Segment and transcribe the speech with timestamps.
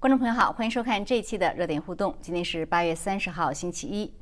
[0.00, 2.14] 观众朋友好，欢迎收看这一期的热点互动。
[2.20, 4.14] 今天是八月三十号，星期一。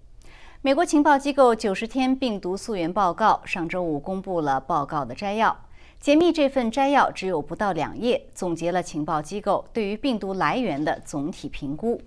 [0.62, 5.54] 美国情报机构九十天病毒溯源报告上周五公布了报告的摘要。
[6.01, 12.01] 解密这份摘要只有不到两页，总结了情报机构对于病毒来源的总体评估。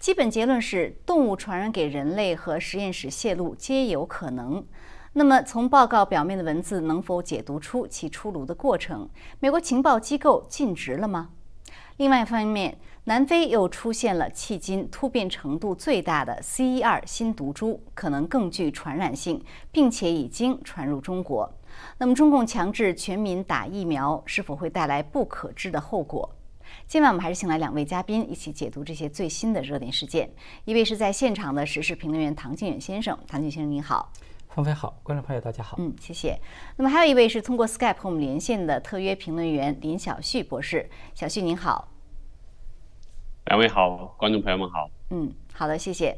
[0.00, 4.66] 基本结论是，动物传染给人类和实验室泄露皆有可能。
[5.12, 9.08] 那么，从报告表面的文字能否解读出其出炉的过程？
[9.38, 11.28] 美国情报机构尽职了吗？
[11.98, 21.52] 另外一方面，南非又出现了迄今突变程度最大的 C.1 新毒株，可能更具传染性，并且已经传入中国。
[21.98, 26.30] 那么，中共强制全民打疫苗，是否会带来不可知的后果？
[26.86, 30.30] 今晚我们还是请来两位嘉宾一起解读这些最新的热点事件。
[30.64, 34.12] 一位是在现场的时事评论员唐靖远先生，唐靖先生您好。
[34.48, 35.76] 方飞好，观众朋友大家好。
[35.80, 36.38] 嗯，谢谢。
[36.76, 41.91] 那么还有一位是通过 Skype 和我们连线的特约评论员林小旭博士，小旭您好。
[43.46, 44.88] 两位好，观众朋友们好。
[45.10, 46.16] 嗯，好的，谢谢。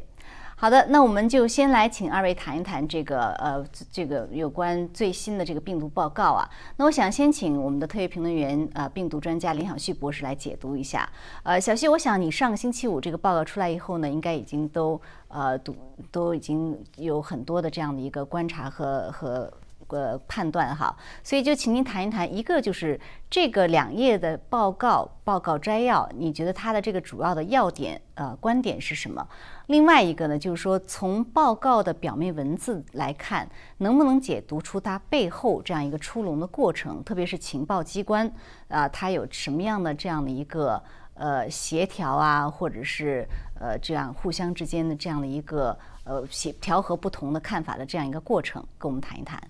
[0.56, 6.48] 好的，那我们就先来请二位谈一谈这个呃，这个有关最新的这个病毒报告啊。
[6.76, 11.08] 那我想先请我们的特约评论员呃，病毒专家林小旭博士来解读一下。
[11.42, 15.74] 呃，小旭，我想你上个星期五这个报告出来以后呢，应该已经都呃，都
[16.12, 19.52] 都已经有很多的这样的一个观察和和。
[19.94, 23.00] 呃，判断哈，所以就请您谈一谈，一个就是
[23.30, 29.24] 这个两页的报告报告摘要，你觉得它的这个主要的要点呃观点是什么？
[29.66, 37.02] 另外一个呢，就是说从报告的表面文字来看，能不能解读出它背后这样一个出笼的过程？
[37.04, 38.28] 特别是情报机关
[38.66, 40.82] 啊，它有什么样的这样的一个
[41.14, 43.24] 呃协调啊，或者是
[43.60, 49.40] 呃这样互相之间的这样的一个呃协调和不同的看法的这样一个过程，跟我们谈一谈。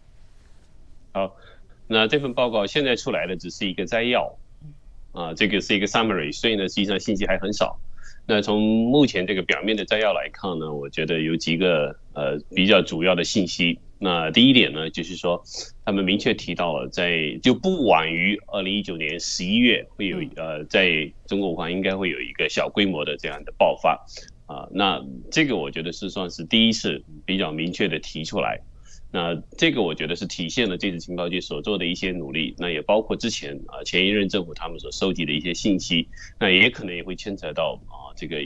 [1.14, 1.36] 好，
[1.86, 4.36] 那这份报告现在出来的只是一个摘要，
[5.12, 7.78] 啊，这个是一个 summary，所以呢，实际上信息还很少。
[8.26, 13.78] 那从目前这个表面的摘要来看呢，我觉得有几个呃比较主要的信息。
[14.00, 15.40] 那第一点呢，就是说
[15.84, 24.04] 他们明确提到了，在就不晚于二零一九年十一月会有呃，在中国武汉应该会有一个小规模的这样的爆发
[24.46, 24.66] 啊。
[24.72, 28.60] 那这个我觉得是算是第一次比较明确的提出来。
[29.14, 36.08] 那这个我觉得是体现了这次情报局所做的一些努力，那也包括之前啊前一任政府他们所收集的一些信息，
[36.40, 38.42] 那也可能也会牵扯到啊这个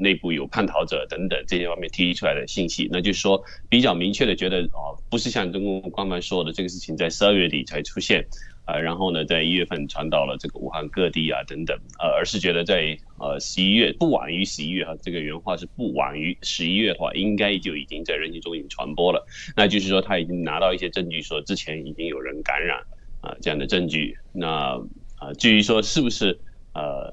[0.00, 8.26] 内部有叛逃者等等这些方面提出来的信息，那就是说比较明确的觉得啊不是像中共官方说的这个事情在十二月底才出现。
[8.66, 19.26] 啊，然后呢，在一月份传到了这个武汉各地啊，等等，呃，而是觉得在呃十一月不晚于十一月哈，这个原话是不晚于十一月的话，应该就已经在人群中已经传播了。
[19.56, 22.78] 那就是说他已经拿到一些证据，说之前已经有人感染
[23.22, 24.16] 啊这样的证据。
[24.30, 24.78] 那
[25.16, 26.38] 啊，至于说是不是
[26.74, 27.12] 呃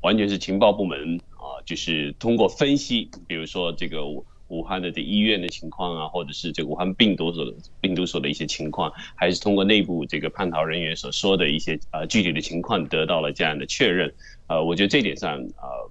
[0.00, 1.20] 完全是情报部门，
[1.64, 4.06] 就是通过分析，比如说这个。
[4.06, 14.12] 武武汉的这医院的情况啊，或者是这武汉病毒所病毒所的一些情况，还是通过内部这个叛逃人员所说的一些呃具体的情况得到了这样的确认。
[14.48, 15.88] 呃，我觉得这点上呃，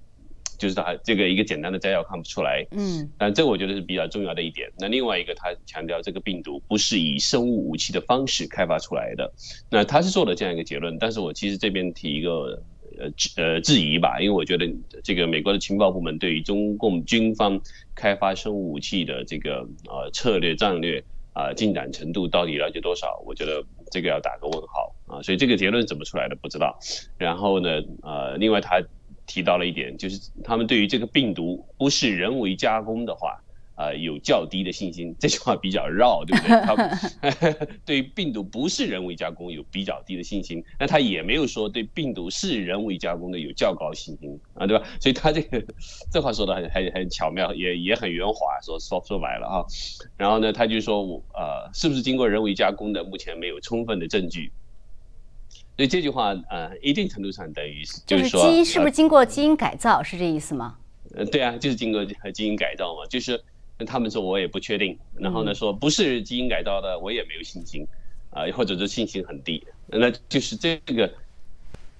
[0.58, 2.62] 就是他这个一个简单的摘要看不出来。
[2.72, 3.10] 嗯。
[3.16, 4.70] 但这我觉得是比较重要的一点。
[4.78, 9.32] 那另外一个，他强调这个病毒不是以生物武器的方式开发出来的。
[9.70, 12.62] 那他是做了这样一个结论，但是我其实这边提一个。
[13.00, 13.10] 呃，
[13.42, 14.70] 呃，质疑吧，因为我觉得
[15.02, 17.60] 这个美国的情报部门对于中共军方
[17.94, 21.02] 开发生物武器的这个呃策略战略
[21.32, 23.22] 啊进展程度到底了解多少？
[23.24, 26.78] 我觉得这个要打个问号啊，所以这个结论怎么出来的不知道。
[27.16, 28.82] 然后呢，呃，另外他
[29.26, 33.42] 提到了一点，就是他们对于这个病毒不是人为加工的话。
[33.80, 36.60] 呃，有较低的信心，这句话比较绕，对不对？
[36.60, 44.84] 他 对病毒不是人为加工有比较低的信心，那他也没有说对病毒是人为加工的有较高信心啊，对吧？
[45.00, 45.64] 所以他这个
[46.12, 49.64] 这话说的很很很巧妙，也也很圆滑，说说说白了啊。
[50.18, 54.52] 然后呢，他就说我呃，是不是经过人为加工的，目前没有充分的证据。
[55.76, 60.76] 所以这句话呃，一定程度上等于就是说，基因是不是经过基因改造，是这意思吗？
[61.14, 63.42] 呃，对啊，就是经过基因改造嘛，就是。
[63.86, 67.86] 他们说我也不确定，然后呢说不是基因改造的，我也没有信心，
[68.30, 71.12] 啊，或者是信心很低，那就是这个，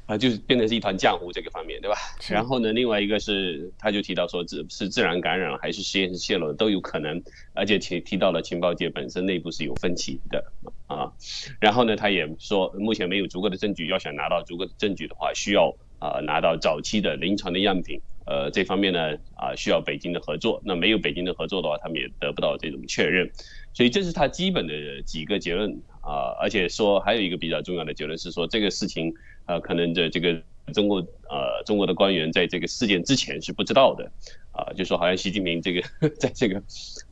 [0.06, 1.96] 啊，就是变成是一团浆糊这个方面，对吧？
[2.28, 7.22] 然后呢，另外一个是他就提到说，自是自然感染还是实验室泄露都有可能，
[7.54, 10.44] 而且提提到了情报界本身内部是有分歧的
[10.86, 11.12] 啊。
[11.60, 18.00] 然后呢，他也说目前没有足够的证据，要想拿到足够的证据的话，需要啊拿到早期的临床的样品。
[18.26, 20.60] 呃，这方面呢，啊，需要北京的合作。
[20.64, 23.28] 那没有北京的合作的话，他们也得不到这种确认。
[23.72, 26.36] 所以这是他基本的几个结论啊。
[26.40, 29.12] 而且说还有一个比较重要的结论是说，这个事情
[29.46, 30.40] 啊，可能的这个
[30.72, 34.12] 中国呃中国的官员在这个事件之前是不知道的，
[34.52, 35.82] 啊，就说好像习近平这个
[36.20, 36.62] 在这个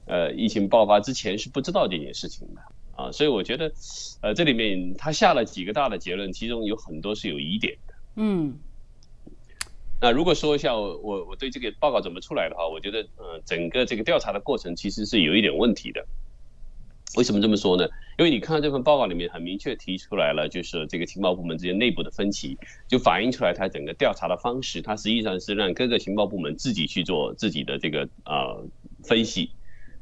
[0.07, 2.61] 呃疫情爆发之前是不知道这件事情的
[2.95, 3.73] 啊，所以我觉得
[4.21, 7.95] 呃这里面他下了几个大的结论，其中有很多是有疑点的。
[8.17, 8.59] 嗯。
[10.01, 16.07] 那如果说一下我我我对这个报告怎么出来的话，我觉得呃整个这个调查的过程其实是有一点问题的。
[17.17, 17.89] 为什么这么说呢？
[18.19, 28.63] 因为你看到这份报告里面很明确提出来了，就是这个情报部门之间内部的分歧，就反映出来它整个调查的方式，它实际上是让各个情报部门自己去做自己的这个呃
[29.05, 29.51] 分析。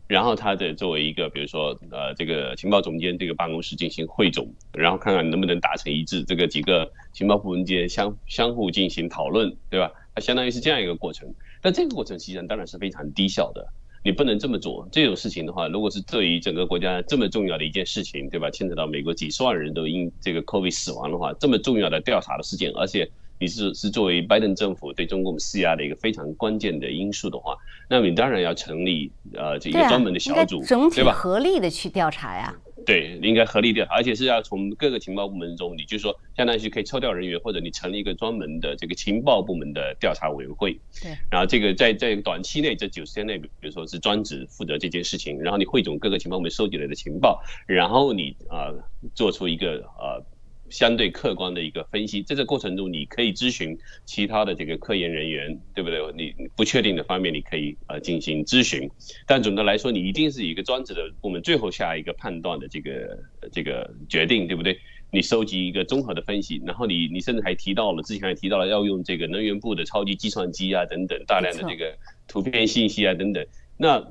[0.08, 9.90] 然后他的作为一个，比如说，呃，这个情报总监这个办公室进行汇总，然后看看能不能达成一致，这个几个情报部门间相相互进行讨论，对吧？
[10.14, 11.34] 它相当于是这样一个过程。
[11.60, 13.66] 但这个过程实际上当然是非常低效的，
[14.04, 14.88] 你不能这么做。
[14.92, 18.48] 这种事情的话，如果是对于整个国家这么重要的一件事情，对吧？
[18.50, 23.10] 牵扯到美国几十万人都因这个 COVID 死亡的话，这么重要的调查的事件，而且。
[23.38, 27.56] 你是是作为拜登政府对中共施压的一个非常关键的因素的话，
[27.88, 31.12] 那么你当然要成立呃这一个专门的小组，对吧？
[31.12, 32.54] 合力的去调查呀。
[32.86, 40.78] 对，应该合力调查，而且是要从各个情报部门中，你就说相当于可以抽调人员，或者你成立一个专门的这个情报部门的调查委员会。
[41.02, 41.10] 对。
[41.28, 48.72] 然后这个在在短期内这九十天内，比如说是专职负责这件事情，然后你汇总各个情报部门收集来的情报，然后你啊
[49.14, 50.24] 做出一个呃。
[50.68, 56.00] 相对客观的一个分析，在这过程中，你可以咨询其他的这个科研人员，对不对？
[56.16, 58.90] 你不确定的方面，你可以呃进行咨询。
[59.26, 63.18] 但总的来说，你一定是一个专职的部门最后下一个判断的这个
[63.52, 64.78] 这个决定，对不对？
[65.12, 71.96] 你收集一个综合的分析，然后你你甚至还提到了之前还提到了要用这个能源部的超级计算机啊等等大量的这个
[72.26, 73.46] 图片信息啊等等，
[73.76, 74.06] 那。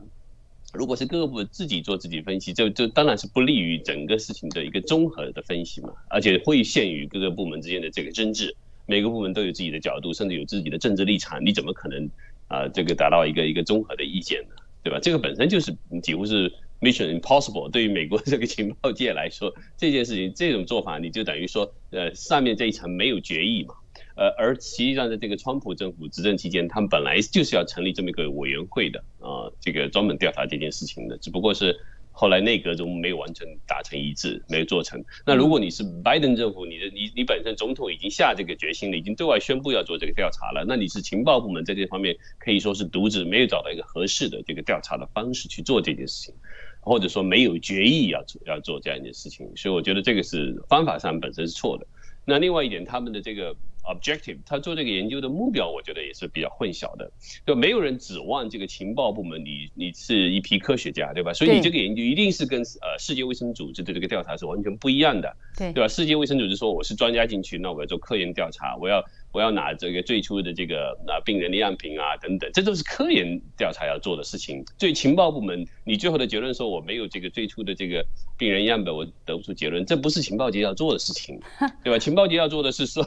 [0.75, 8.55] 如果是各个部门自己做自己分析，这这当然是不利于整个事情的一个综合的分析嘛，而且会限于各个部门之间的这个争执，
[8.85, 12.09] 每个部门都有自己的角度，甚至有自己的政治立场，你怎么可能
[12.47, 14.55] 啊这个达到一个一个综合的意见呢？
[14.83, 14.99] 对吧？
[15.01, 17.71] 这个本身就是几乎是 mission impossible。
[17.71, 23.73] 对于美国 这个情报界来说，这件事情这种做法，你就等于说，呃，上面这一层没有决议嘛。
[24.15, 31.77] 呃，而实际上在这个川普政府执政期间，他们本来就是要成立这么一个委员会的啊，这个专门调查这件事情的，只不过是
[32.11, 35.03] 后来内阁中没有完成达成一致，没有做成。
[35.25, 46.33] 那如果你是拜登政府，你的你你本身总统已经下这个决心了，已经对外宣布要做这个调查了，那你是情报部门在这方面可以说是独自没有找到一个合适的这个调查的方式去做这件事情，
[46.79, 51.85] 或者说没有决议要做要做这样一件事情，所以我觉得这个是方法上本身是错的。
[52.25, 53.55] 那另外一点，他们的这个。
[53.87, 57.11] objective，他做这个研究的目标，我觉得也是比较混淆的。
[57.45, 61.31] 就没有人指望这个情报部门，你你是一批科学家，对吧？
[61.33, 65.87] 所以你这个研究一定是跟呃世界卫生组织的这个调查是完全不一样的，对对吧？
[65.87, 69.05] 世界卫生组织说我是专家进去，那我要做科研调查，我要。
[69.35, 74.63] 我要拿这个最初的这个啊病人的样品啊等等，这都是科研调查要做的事情。
[74.79, 78.05] 对情报部门，你最后的结论说我没有这个最初的这个
[78.37, 81.37] 病人样本，我得不出结论，这不是情报局 要做的事情，
[81.83, 81.99] 对吧？
[81.99, 83.05] 情报局要做的是说，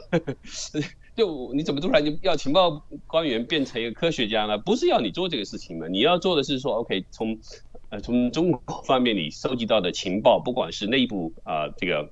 [1.15, 4.55] 就你怎么突然就要情报官员变成一个科学家呢？
[4.59, 5.87] 不是要你做这个事情嘛？
[5.87, 7.39] 你要做的是说，OK，从
[7.89, 12.11] 呃从中国方面你收集到的情报，不管是内部啊这个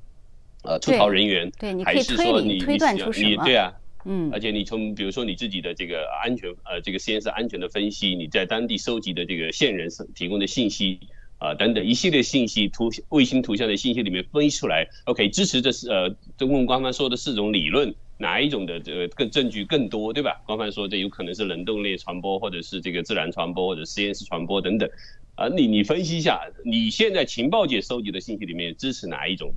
[0.64, 3.76] 呃出逃人员，对还是说你你你对啊。
[4.10, 10.98] 嗯，而且你从比如说你自己的这个安全呃这个实验室安全的分析，你在当地收集的这个线人提供的信息
[11.40, 20.42] 啊等等一系列信息图卫星图像的信息里面分析出来，OK 支持这是呃中共官方说的四种理论，哪一种的这个更证据更多对吧？
[20.46, 24.90] 官方说这有可能是冷冻链传播，或者是这个自然传播，或者实验室传播等等，
[25.36, 29.52] 啊你你分析一下，你现在情报界收集的信息里面支持哪一种？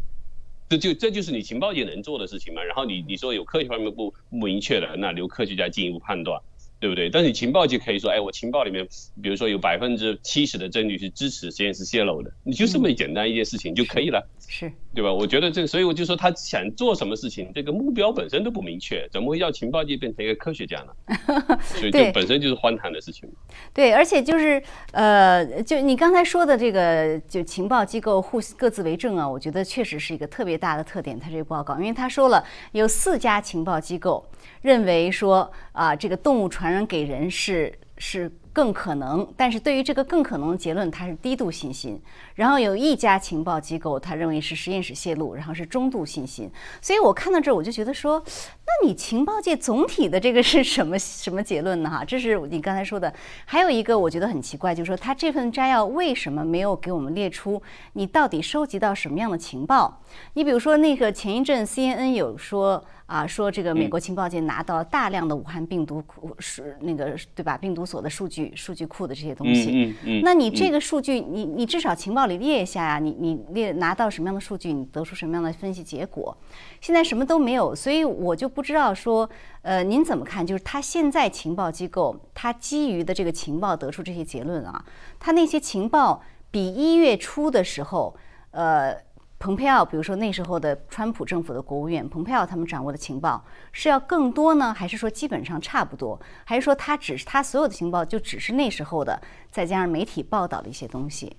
[0.71, 2.63] 这就这就是你情报界能做的事情嘛？
[2.63, 6.41] 然后你你说有科学方面不不明确的，那留科学家进一步判断。
[6.81, 7.11] 对不对？
[7.11, 8.87] 但是你情报就可以说，哎，我情报里面，
[9.23, 15.13] 比如说有百分之七十的证据是支持实验室泄露的，你就这么简单一件事情就可以了，是对吧？
[15.13, 21.59] 我觉得这个，所以我就说他想做什么事情，这个目标本身都不明确，怎么会要情报界变成一个科学家呢？
[21.61, 23.29] 所以 这本身就是荒唐的事情。
[23.75, 31.21] 对，而且就是呃，就你刚才说的这个，就情报机构互各自为政啊，我觉得确实是一个特别大的特点。
[31.21, 34.25] 他这个报告，因为他说了有四家情报机构
[34.63, 36.70] 认为说啊，这个动物传。
[36.71, 42.01] 传染给人是是更可能，但是对于这个更可能的结论，它是低度信心。
[42.37, 46.49] 然后有一家情报机构，他认为是实验室泄露，然后是中度信心。
[46.81, 51.91] 所以我看到这儿，我就觉得说，那你情报界总体的这个是什么 什么结论呢？
[51.91, 53.13] 哈，这是你刚才说的。
[53.47, 57.61] 还有一个我觉得很奇怪，就是说他这份摘要为什么没有给我们列出
[57.95, 60.01] 你到底收集到什么样的情报？
[60.35, 62.85] 你比如说那个前一阵 CNN 有说。
[63.11, 67.59] 啊，说这个美国情报界拿到大量的武汉病毒库是那个对吧？
[67.59, 69.73] 病毒所的数据数据库的这些东西。
[69.73, 70.21] 嗯嗯。
[70.23, 72.99] 那你这个数据，你你至少情报里列一下呀？
[73.01, 74.73] 你你列拿到什么样的数据？
[74.73, 76.37] 你得出什么样的分析结果？
[76.81, 79.29] 现在什么都没有，所以我就不知道说，
[79.63, 80.47] 呃，您怎么看？
[80.47, 84.85] 就是他现在情报机构他基于的这个情报得出这些结论啊，
[85.19, 88.15] 他那些情报比一月初的时候，
[88.53, 88.97] 呃。
[89.41, 93.43] 蓬佩奥，比如说那时候的川普政府的国务院，蓬佩奥他们掌握的情报
[93.73, 96.21] 是要更多呢，还是说基本上差不多？
[96.45, 99.19] 还是说他只是他所有的情报就只是那时候的，
[99.51, 101.35] 再加上媒体报道的一些东西？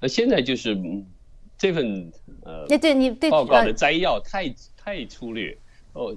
[0.00, 0.74] 那现在就是
[1.58, 2.10] 这份
[2.42, 5.54] 呃，那对，你对报告的摘要太太粗略
[5.92, 6.16] 哦，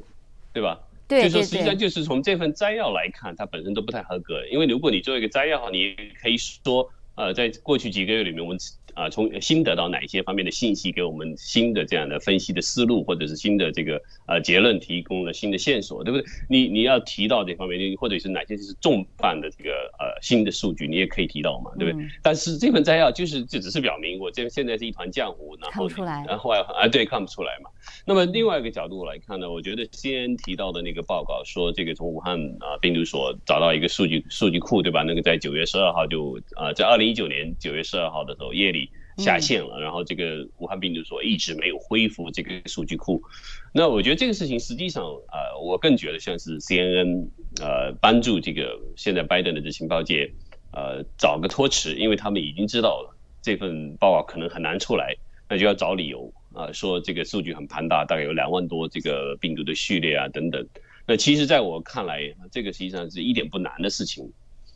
[0.54, 0.80] 对吧？
[1.10, 4.46] 对就是实际上就是从这份摘要来看，它本身都不太合格。
[4.50, 8.58] 因为如果你做一个摘要，你可以说呃，在过去几个月里面我们。
[8.96, 16.26] 啊，从新得到哪一些方面的信息，给我们新的这样的分析的思路，或者是新的这个呃结论，提供了新的线索，对不对？
[16.50, 22.08] 你你要提到这方面，或者是哪些是重磅的这个呃新的数据，你也可以提到嘛，对不对？
[22.22, 25.88] 但是这份摘要就是就只是表明我这现在是一团浆糊，然后
[26.28, 27.70] 然后啊对看不出来嘛。
[28.06, 35.04] 那么另外一个角度来看呢，我觉得先提到的那个报告说，这个从武汉啊病毒所找到一个数据数据库，对吧？
[35.04, 38.91] 那个在九月十二号就啊，在二零一九年九月十二号的时候夜里。
[39.18, 43.22] 下线了，然后这个武汉病毒所一直没有恢复这个数据库，
[43.74, 47.28] 那我觉得这个事情实际上呃，我更觉得像是 CNN
[47.62, 50.32] 呃帮助这个现在拜登的这情报界
[50.72, 55.16] 呃找个托词，因为他们已经知道了这份报告可能很难出来，
[55.50, 60.66] 那就要找理由啊，说这个数据很庞大，大概有两万多这个病毒的序列啊等等。
[61.06, 64.32] 那其实在我看来，这个实际上是一点不难的事情。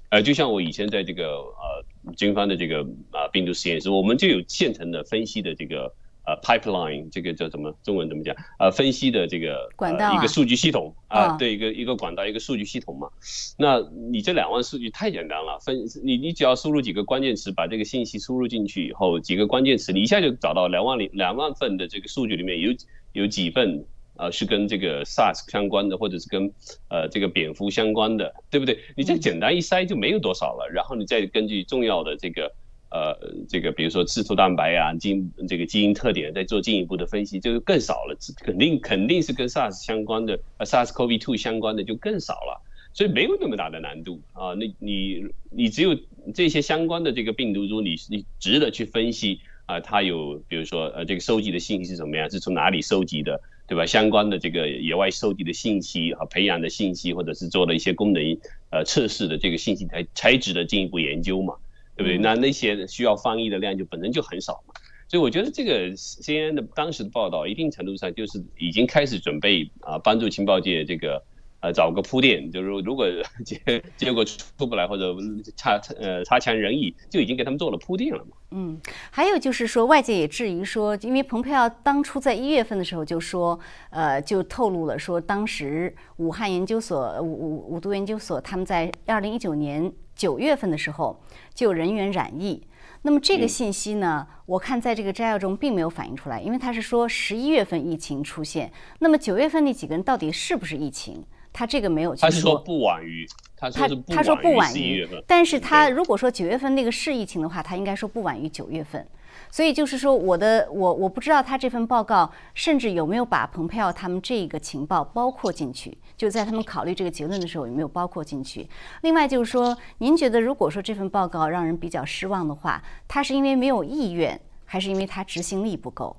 [0.10, 2.82] 呃，就像我以前在这个呃军方的这个
[3.12, 5.94] 啊病毒实验室，我们就有现成的分析的这个
[6.26, 8.36] 呃 pipeline，这个叫什么中文怎么讲？
[8.60, 13.10] 呃，分析的这个管道一个数据系统啊，对，一个一个管道一个数据系统嘛。
[13.58, 13.80] 那
[14.12, 22.72] 你这两万数据太简单了，分你你只要输入几个关键词，把这个信息输入进去以后，几个关键词，你一下就找到两万里两万份的这个数据里面有
[23.14, 23.86] 有几份。
[24.18, 26.52] 呃，是跟这个 SARS 相关的，或者是跟
[26.90, 28.80] 呃这个蝙蝠相关的，对不对？
[28.96, 32.52] 你这简单一筛就没有多少了，然后你再根据重要的这个
[32.92, 33.14] 呃
[33.50, 38.18] 这个，比如说刺突蛋白啊，基这个基因特点，再做进一步的分析，就更少了。
[38.38, 42.62] 肯定肯定是跟 SARS 相关的，SARS-CoV-2 相关的就更少了，
[42.94, 44.54] 所以没有那么大的难度啊。
[44.54, 45.94] 那你你只有
[46.34, 53.42] 这些相关的这个病毒株，你你值得去分析啊，它有比如说呃这个收集的信息是什么样，是从哪里收集的？
[53.68, 53.86] 对吧？
[53.86, 58.38] 相关的这个野外收集的信息和培养的信息，或者是做了一些功能
[58.70, 61.56] 呃测试的这个信息，才才值得进一步研究嘛，
[61.96, 62.18] 对不对？
[62.18, 64.74] 那那些需要翻译的量就本身就很少嘛，
[65.08, 71.24] 所以我觉得这个 CNN 的当时的报道，一定程度上就是已经开始准备啊，帮助情报界这个。
[71.66, 73.08] 呃，找个铺垫，就是如果
[73.44, 75.16] 结结果出不来或者
[75.58, 78.38] 差呃差强人意，就已经给他们做了铺垫了嘛。
[78.52, 78.80] 嗯，
[79.10, 91.20] 还有就是说，外界也质疑说，因为蓬佩奥当初在一月份的时候就说，呃，就透露了说，当时武汉研究所五五五毒研究所他们在二零一九年九月份的时候
[91.56, 92.62] 就人员染疫。
[93.02, 101.24] 那么这个信息呢，我看在这个摘要中并没有反映出来，因为他是说十一月份疫情出现，那么九月份那几个人到底是不是疫情？
[101.56, 109.08] 他这个没有去说，他是说不晚于，他他他说不晚于但是他如果说九月份那个是疫情的话，他应该说不晚于九月份。
[109.50, 118.68] 所以就是说，我的我我不知道他这份报告甚至有没有把蓬佩奥他们这个情报包括进去，就在他们考虑这个结论的时候有没有包括进去。
[119.04, 126.18] 另外就是说，您觉得如果说这份报告让人比较失望的话，他是因为没有意愿，还是因为他执行力不够？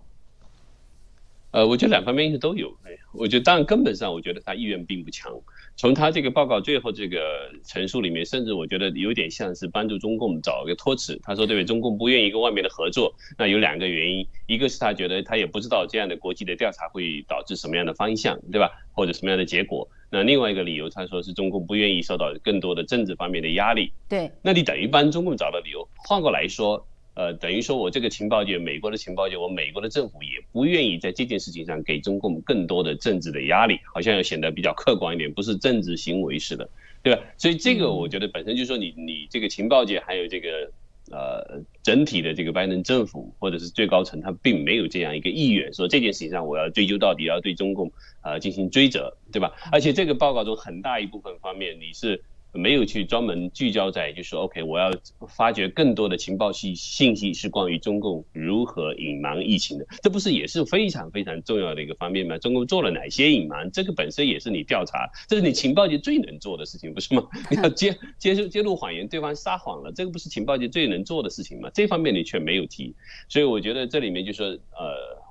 [1.57, 2.69] 呃，我觉得两方面因素都有。
[2.85, 5.33] 哎，我觉得当然根本上，我觉得他意愿并不强。
[5.75, 11.19] 从他这个报告最后这个陈述里面，甚至我觉得有点像是帮助中共找一个托词。
[11.23, 18.71] 他说，对中共不愿意跟外面的合作，那有两个原因，一个是他觉得他也不知道这样的国际的调查会导致什么样的方向，对吧？
[18.93, 19.89] 或者什么样的结果。
[20.11, 23.91] 那另外一个理由，他说是中共不愿意受到更多的政治方面的压力。
[24.11, 25.89] 对，那你等于帮中共找到理由。
[26.07, 26.87] 换过来说。
[27.17, 36.69] 呃，等于说我这个情报界，美国的情报界，我美国的政府也不愿意在这件事情上给中共更多的政治的压力，好像要显得比较客观一点，不是政治行为似的，
[37.03, 37.23] 对吧？
[37.39, 40.71] 所以这个我觉得本身就是说，你你这个情报界还有这个
[41.11, 47.91] 呃整体的这个拜登政府或者是最高层，他并没有这样一个意愿，说这件事情上我要追究到底，要对中共
[48.23, 49.55] 呃进行追责，对吧？
[49.73, 52.23] 而且这个报告中很大一部分方面，你是。
[52.57, 54.91] 没有去专门聚焦在，就是说，OK，我要
[55.29, 62.39] 发掘更多的情报信信息，是关于中共如何隐瞒疫情的，这不是也是非常非常重要的一个方面吗？
[62.39, 63.71] 中共做了哪些隐瞒？
[63.71, 67.23] 这个本身也是你调查，这是你情报界最能做的事情，不是吗？
[67.51, 71.71] 你 要揭揭露揭露谎言，对方撒谎了，这个不是情报界最能做的事情吗？
[71.75, 72.95] 这方面你却没有提，
[73.29, 74.59] 所以我觉得这里面就说，呃，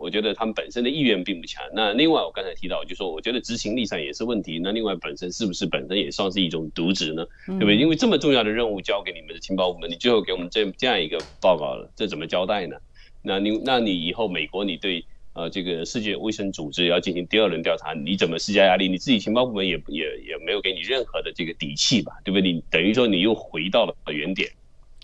[0.06, 1.64] 我觉得他们本身的意愿并不强。
[1.74, 4.60] 那另外我刚才提到，就说我觉得执行力上也是问题。
[4.60, 7.26] 那另外本身是不是本身也算是一种渎职呢？
[7.48, 7.76] 对不对？
[7.76, 12.76] 因为这么重要的任务交给你们的情报部门，你最后给我们这这样一个报告了，这怎么交代呢？
[13.24, 18.88] 那你那你以后美国你对呃这个世界卫生组织要进行第二轮调查，你怎么施加压力？
[18.88, 22.14] 你自己情报部门也也也没有给你任何的这个底气吧？
[22.24, 22.52] 对不对？
[22.52, 24.48] 你等于说你又回到了原点，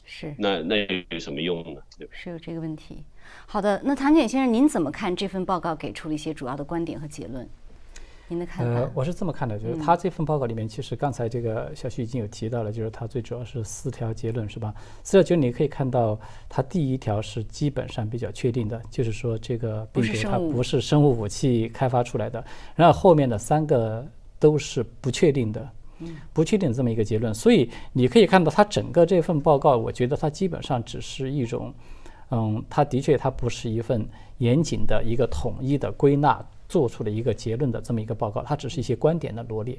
[0.05, 1.81] 是那那有什么用呢？
[1.98, 2.98] 对是有这个问题。
[3.46, 7.48] 好的，那唐简先生，您怎么看这份报告给出了一些主要的观点和结论？
[8.28, 8.80] 您的看法？
[8.80, 14.74] 呃，我是这么看的，就是他这份报告里面，其实刚才这个小徐已经有提到了，就是他最主要是四条结论，是吧？
[15.04, 22.42] 四条结论你可以看到，他第一条是基本上比较确定的，就是说这个病毒它不是生物武器开发出来的。
[22.74, 24.08] 然后后面的三个
[24.40, 25.70] 都是不确定的，
[26.32, 27.34] 不确定这么一个结论。
[27.34, 31.74] 所以你可以看到，它整个这份报告，我觉得它基本上只是一种，
[32.32, 34.04] 嗯，它的确它不是一份
[34.40, 36.44] 严谨的一个统一的归纳。
[36.70, 39.78] 做出了一个结论的这么一个报告，它只是一些观点的罗列，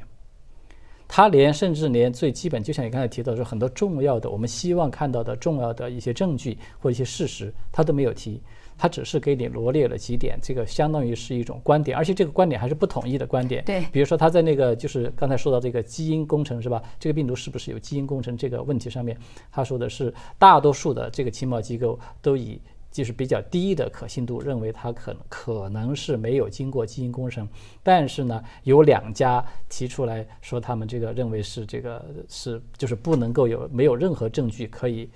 [1.09, 8.39] 它连甚至连最基本，就像你刚才提到说很多重要的我们希望看到的重要的一些证据或一些事实，它都没有提，
[8.83, 13.65] 它只是给你罗列了几点，这个相当于是一种观点，而且这个观点还是不统一的观点。
[13.65, 16.83] 对，比如说他在那个就是刚才说到这个基因工程是吧？
[16.99, 19.17] 这个病毒是不是有基因工程这个问题上面，
[19.53, 22.61] 他说的是大多数的这个情报机构都以。
[22.91, 27.49] 就是比较低的可信度，认为它可能可能是没有经过基因工程，
[27.83, 35.09] 但是呢，有两家提出来说他们这个认为是这个是就是不能够有没有任何证据可以。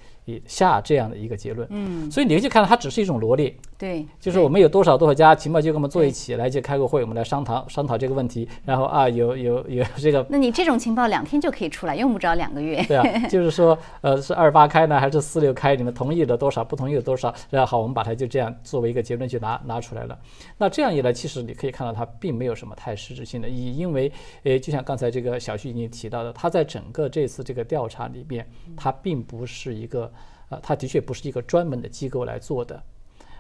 [0.45, 20.19] 下这样的一个结论，嗯，所以你就看到它只是一种罗列，对，就是我们有多少多少家情报机构们坐一起来就开个会，我们来商讨商讨这个问题，然后啊有有有这个，那你这种情报两天就可以出来，用不着两个月，对啊， 就是说呃是二八开呢还是四六开，你们同意了多少，不同意了多少，然后好我们把它就这样作为一个结论去拿拿出来了，
[20.59, 24.11] 那这样一来其实你可以看到它并没有什么太实质性的意义，因为
[24.43, 28.45] 呃就像刚才这个小旭已经提到的，它在整个这次这个调查里面，
[28.77, 30.11] 它并不是一个。
[30.49, 32.83] 啊，它的确不是一个专门的机构来做的。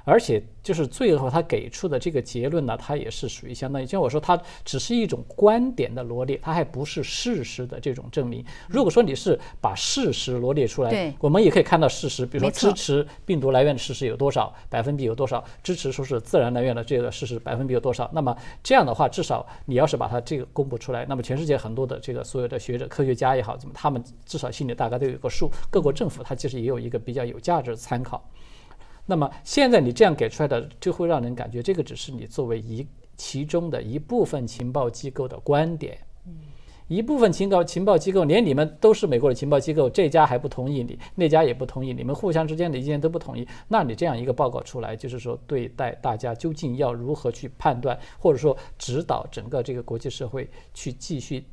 [0.06, 8.44] 而且就是最后他给出的这个结论呢，它也是属于相当于，就像我说，它只是一种观点的罗列，它还不是事实的这种证明。
[8.68, 18.08] 如果说你是把事实罗列出来，我们也可以看到事实，比如说支持病毒来源的事实有多少，百分比有多少，支持说是自然来源的这个事实百分比有多少。
[18.14, 28.24] 那么这样的话，至少你要是把它这个公布出来，那么全世界很多的这个所有的学者、科学家也好，怎么他们至少心里大概都有个数，各国政府它其实也有一个比较有价值的参考。
[29.06, 32.84] 那么现在你这样给出来的，就会让人感觉这个只是你作为一
[33.16, 35.96] 其中的一部分情报机构的观点，
[36.88, 51.44] 一部分情报情报机构，连你们都是美国的情报机构，这家还不同意你，那家也不同意，你们互相之间的意见都不统一，那你这样一个报告出来，就是说对待大家究竟要如何去判断，或者说指导整个这个国际社会去继续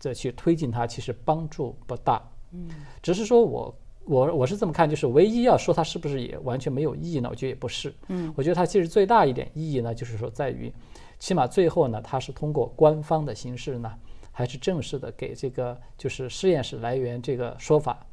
[0.00, 2.20] 再去推进它，其实帮助不大。
[2.52, 2.68] 嗯，
[3.00, 3.72] 只是说我。
[4.08, 7.28] 我我是这么看，就是唯一要说它是不是也完全没有意义呢？
[7.30, 7.92] 我觉得也不是。
[8.08, 10.72] 嗯，我觉得它其实最大一点意义呢，就是说在于，
[11.18, 13.92] 起码最后呢，它是通过官方的形式呢，
[14.32, 18.06] 还是正式的给这个就是实验室来源这个说法，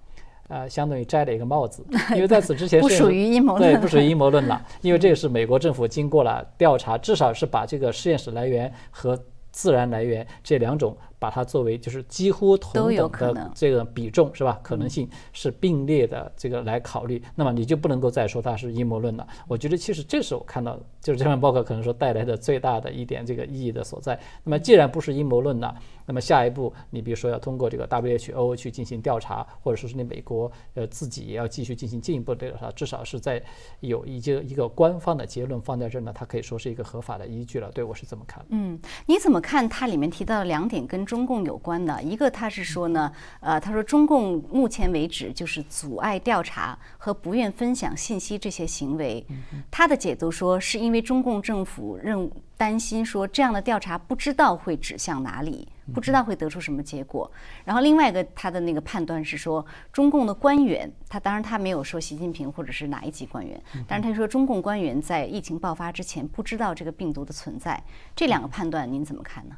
[0.49, 1.85] 呃，相当于摘了一个帽子。
[2.13, 4.61] 因为在此之前不属于阴谋论，对，不属于阴谋论了。
[4.81, 9.17] 因为这个是美国政府经过了调查，至少是把这个实验室来源和
[9.51, 10.97] 自然来源这两种。
[11.25, 14.59] 把它作为就是几乎同等的这个比重是吧？
[14.61, 19.27] 可能性是并列的这个来考虑，那么你就不能够再说它是阴谋论了。
[19.47, 24.19] 我觉得其实这是我看到就是这份报告可能说带来的最大的一点这个意义的所在。
[24.43, 25.73] 那么既然不是阴谋论呢，
[26.05, 33.43] 那么下一步你比如说要通过这个 WHO 去进行调查，或者说是你美国呃自己也要继续进行进一步的调查，至少是在
[33.79, 37.71] 有一个一个官方的结论放在这儿呢，它可以说是一个合法的依据了。
[37.71, 38.45] 对我是这么看。
[38.49, 41.15] 嗯，你怎么看它里面提到的两点跟中？
[41.15, 42.03] 中共有关的。
[42.03, 49.25] 一个他是说呢，呃，他说中共目前为止就是阻碍调查和不愿分享信息这些行为。
[49.71, 55.67] 他的解读说，是因为中共政府认担心说这样的调查不知道会指向哪里。
[55.93, 57.31] 不知道会得出什么结果。
[57.63, 59.63] 然后另外一个他的那个判断是说，
[59.93, 67.79] 中共的官员，他当然他没有说习近平或者是哪一级官员，但是他说中共官员在疫情爆发之前不知道这个病毒的存在。
[68.15, 69.55] 这两个判断您怎么看呢？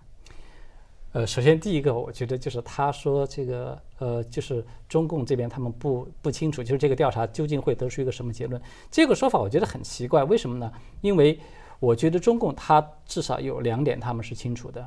[1.14, 8.62] 呃，首先第一个，我觉得就是他说这个呃，就是中共这边他们不不清楚，就是这个调查究竟会得出一个什么结论。
[8.92, 10.70] 这个说法我觉得很奇怪，为什么呢？
[11.00, 11.40] 因为
[11.80, 14.86] 我觉得中共他至少有两点他们是清楚的。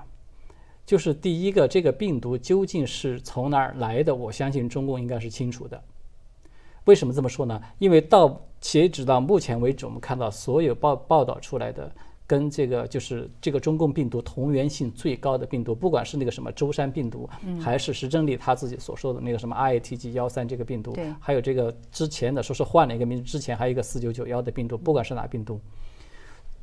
[0.86, 4.12] 就是第一个，这个病毒究竟是从哪儿来的？
[4.12, 5.80] 我相信中共应该是清楚的。
[6.86, 7.60] 为什么这么说呢？
[7.78, 11.92] 因为到截止到目前为止，我们看到所有报报道出来的，
[12.26, 17.28] 跟这个就是这个中共病毒同源性最高的病毒，不管是那个什么舟山病毒，
[17.60, 25.60] 还是石正丽他自己所说的那个什么 IATG 幺三这个病毒，还有这个之前的说是换了一个名字，之前还有一个四九九幺的病毒，不管是哪病毒。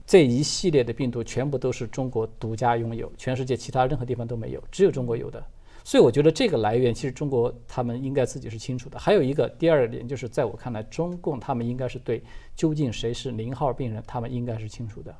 [0.07, 5.45] 这一系列的病毒全部都是中国独家拥有，全世界其他任何地方都没有，只有中国有的。
[5.83, 8.97] 所以我觉得这个来源其实中国他们应该自己是清楚的。
[8.97, 12.23] 还有一个第二点就是，在我看来，中共他们应该是对
[12.55, 15.13] 究竟谁是零号病人，他们应该是清楚的。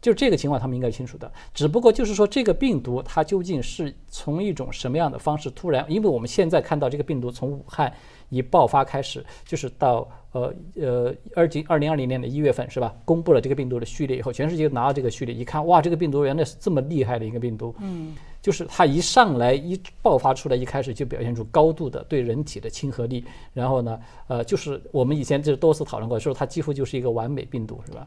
[0.00, 1.30] 就这个情况，他们应该清楚的。
[1.52, 5.84] 只不过就是说，这个病毒它究竟是从一种什么样的方式突然？
[5.88, 7.92] 因为我们现在看到这个病毒从武汉
[8.28, 10.08] 一爆发开始，就是到。
[10.32, 12.94] 呃呃，二零二零二零年的一月份是吧？
[13.06, 17.74] 公布了这个病毒的序列以后，全世界拿到这个序列一看，哇，这个病毒原来是这么厉害的一个病毒。
[17.80, 23.24] 嗯，就是它一上来一爆发出来，一开始就表现出高度的对人体的亲和力。
[23.54, 28.06] 然后呢，呃，就是我们以前就多次讨论过，说它几乎就是一个完美病毒，是吧？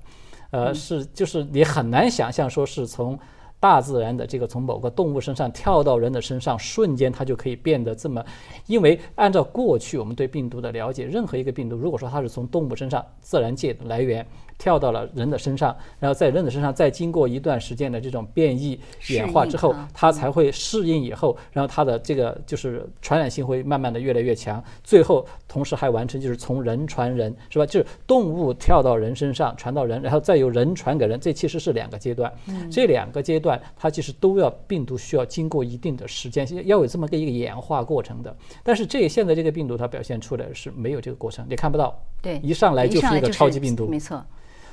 [0.52, 3.18] 呃，是就是你很难想象说是从。
[3.62, 8.26] 大自然的这个从某个动物身上跳到人的身上，瞬间它就可以变得这么，
[8.66, 14.26] 因为按照过去我们对病毒的了解，任何一个病毒，如果说它是从动物身上自然界的来源。
[14.62, 27.66] 跳到了人的身上，然后在人的身上再经过一段时间的这种变异演化之后，它才会适应以后，然后它的这个就是传染性会慢慢的越来越强，最后同时还完成就是从人传人，是吧？
[27.66, 32.32] 就是动物跳到人身上传到人，然后再由人传给人，这其实是两个阶段。
[32.72, 38.38] 这两个阶段它其实都要病毒需要经过一定的时间，要有这么个一个演化过程的。
[38.62, 42.00] 但是这现在这个病毒它表现出来是没有这个过程，你看不到。
[42.22, 44.24] 对，一上来就是一个超级病毒，没错。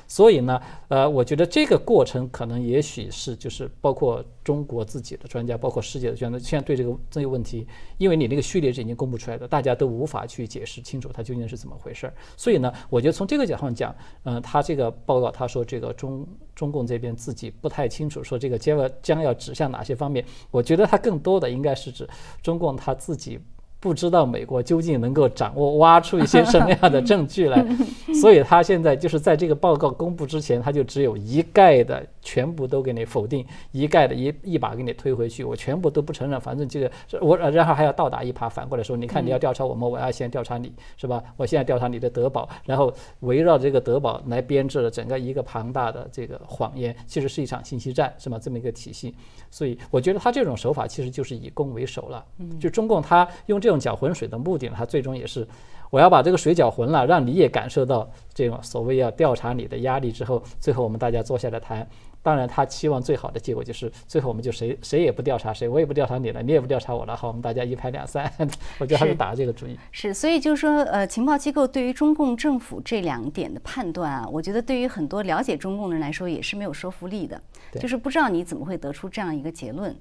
[0.09, 7.67] 所以呢，呃，我觉得这个过程可能也许是就是包括中国自己的专家，包括世界的专家，现在对这个这个问题，
[7.99, 12.13] 因为你那个序列是已经公布出来的，大家都无法去解释清楚它究竟是怎么回事儿。
[12.35, 22.09] 所以呢，我觉得从这个角度上讲，嗯，他这个报告他说这个中中共这边自己不太清楚，说这个将要将要指向哪些方面，我觉得他更多的应该是指
[22.41, 23.39] 中共他自己。
[23.79, 27.65] 不知道美国究竟能够掌握、挖出一些什么样的证据来，
[28.21, 36.39] 所以他现在就是在这个报告公布之前，他就只有一概的全部都给你否定，一概的一一把给你推回去，我全部都不承认。
[36.41, 41.23] 反正这个我，然后还要倒打一耙，反过来说，你看你要调查我们，我要先调查你，是吧？
[41.37, 48.37] 我现在调查你的德宝，然后围绕这个德宝来编制了整个一个庞大的这个谎言，其实是一场信息战，是吗？
[48.41, 49.15] 这么一个体系。
[49.51, 52.23] 所以我觉得他这种手法其实就是以攻为守了。
[52.59, 55.47] 就中共他用这种搅浑水的目的呢，它最终也是
[55.89, 61.87] 我要把这个水搅浑了，让你也感受到这种所谓要调查你的压力之后，最后我们大家坐下来谈。
[62.21, 68.29] 当然，他期望最好的结果就是最后我们就谁谁也不调查谁，我也不调查你了，你也不调查我了，好，我们大家一拍两散。
[68.77, 69.79] 我觉得他是打这个主意。
[69.89, 77.41] 是，所以就是说，呃，情报机构对于中共政府这两点的判断啊，我觉得对于很多了解中共的人来说也是没有说服力的，
[77.79, 79.95] 就是不知道你怎么会得出这样一个结论。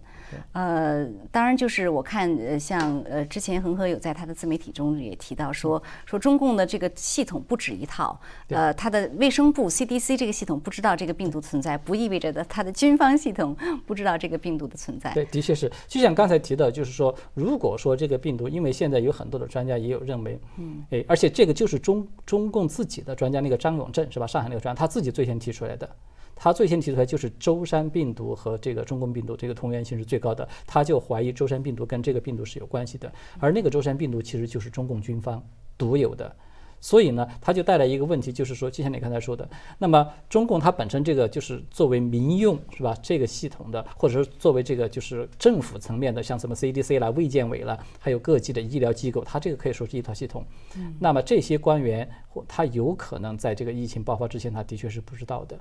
[0.53, 15.12] 呃，当然就是我看，呃，像呃，之前恒河有在他的自媒体中也提到说，说中共的这个系统不止一套，呃，他的卫生部 CDC 这个系统不知道这个病毒存在，不意味着的他的军方系统不知道这个病毒的存在。
[15.14, 24.27] 对，的确是，就像刚才提到，就是说，如果说这个病毒，因为现在有很多的专家也有认为，嗯，哎，而且这个就是中中共自己的专家，那个张永正是吧？
[24.27, 25.88] 上海那个专家，他自己最先提出来的。
[26.38, 35.44] 他最先提出来就是舟山病毒和这个中共病毒这个同源性是最高的，他就怀疑舟山病毒跟这个病毒是有关系的，而那个舟山病毒其实就是中共军方
[35.77, 36.35] 独有的，
[36.81, 39.48] 所以呢，它就带来一个问题，就是说，就像你刚才说的，
[39.79, 42.96] 那么中共它本身这个就是作为民用是吧？
[43.03, 50.44] 这个系统的，或者是作为这个就是政府层面的，像什么 CDC 啦、卫健委啦，还有各级的医疗机构，它这个可以说是一套系统。
[51.01, 52.09] 那么这些官员，
[52.46, 55.59] 他有可能在这个疫情爆发之前，他的确是不知道的。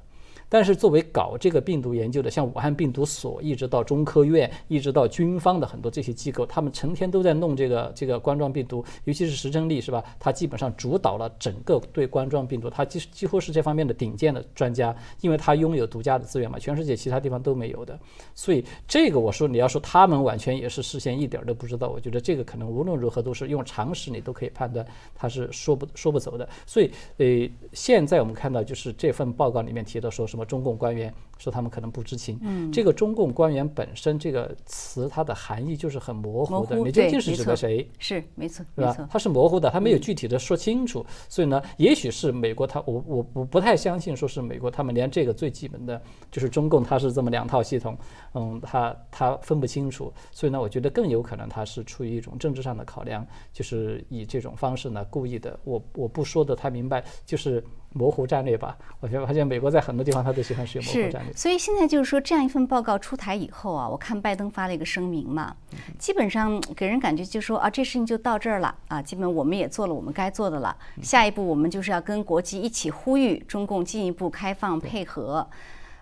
[0.50, 10.02] 但是作为搞这个病毒研究的，像武汉病毒所，一直到中科院，一直到军方的很多这些机构，他们成天都在弄这个这个冠状病毒，尤其是石正丽是吧？
[10.18, 18.00] 他基本上主导了整个对冠状病毒，他几几乎是这方面的顶尖的专家，因为他拥有独家的资源嘛，全世界其他地方都没有的。
[18.34, 26.48] 所以这个我说你要说他们完全也是事先一点都不知道，我觉得这个可能无论如何都是用常识你都可以判断他是说不说不走的。
[26.66, 30.37] 所以呃，现在我们看到就是这份报告里面提到说什么。
[30.38, 32.38] 什么中共官员说他们可能不知情？
[32.44, 36.76] 嗯，这个中共官员本身这个词，它的含义就是很模糊的。
[36.78, 37.90] 你究竟是指的谁？
[37.98, 39.08] 是没错，是吧？
[39.10, 41.04] 它是模糊的，它没有具体的说清楚。
[41.28, 47.98] 所以呢，也许是美国，他我我我不太相信说是美国，他们连这个最基本的就是中共，它是这么两套系统，
[48.36, 50.14] 嗯，他他分不清楚。
[50.32, 57.64] 所以呢，我觉得更有可能他是出于一种政治上的考量，就是以这种方式呢，故意的，我我不说的太明白，就是。
[57.98, 61.34] 模糊战略吧，我觉得发现美国在很多地方他都喜欢使用模糊战略。
[61.34, 65.56] 所以现在就是说，这样一份报告出台以后啊，我看拜登发了一个声明嘛，
[65.98, 75.48] 基本上给人感觉就说啊，这事情就到这儿了啊，基本我们也做了我们该做的了，下一步我们就是要跟国际一起呼吁中共进一步开放配合，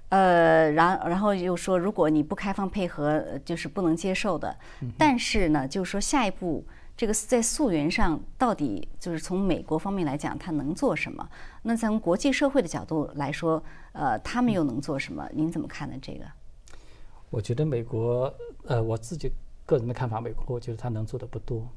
[0.10, 4.56] 呃，然然后又说如果你不开放配合，就是不能接受的。
[4.98, 6.66] 但是呢，就是说下一步。
[6.98, 11.28] 这个在溯源上到底就是从美国方面来讲，它能做什么？
[11.68, 13.62] 那从国际社会的角度来说，
[13.94, 15.28] 呃，他们又能做什么？
[15.34, 15.96] 您怎么看呢？
[16.00, 16.24] 这个？
[17.32, 18.32] 我觉得美国，
[18.66, 19.32] 呃，我自己
[19.66, 21.68] 个人的看法，美国我觉得他能做的不多，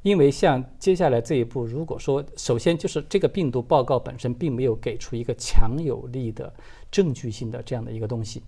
[0.00, 6.50] 因为像接下来这一步，如果说首先就是这个病毒报告本身并没有给出一个强有力的
[6.90, 8.42] 证据性的这样的一个东西。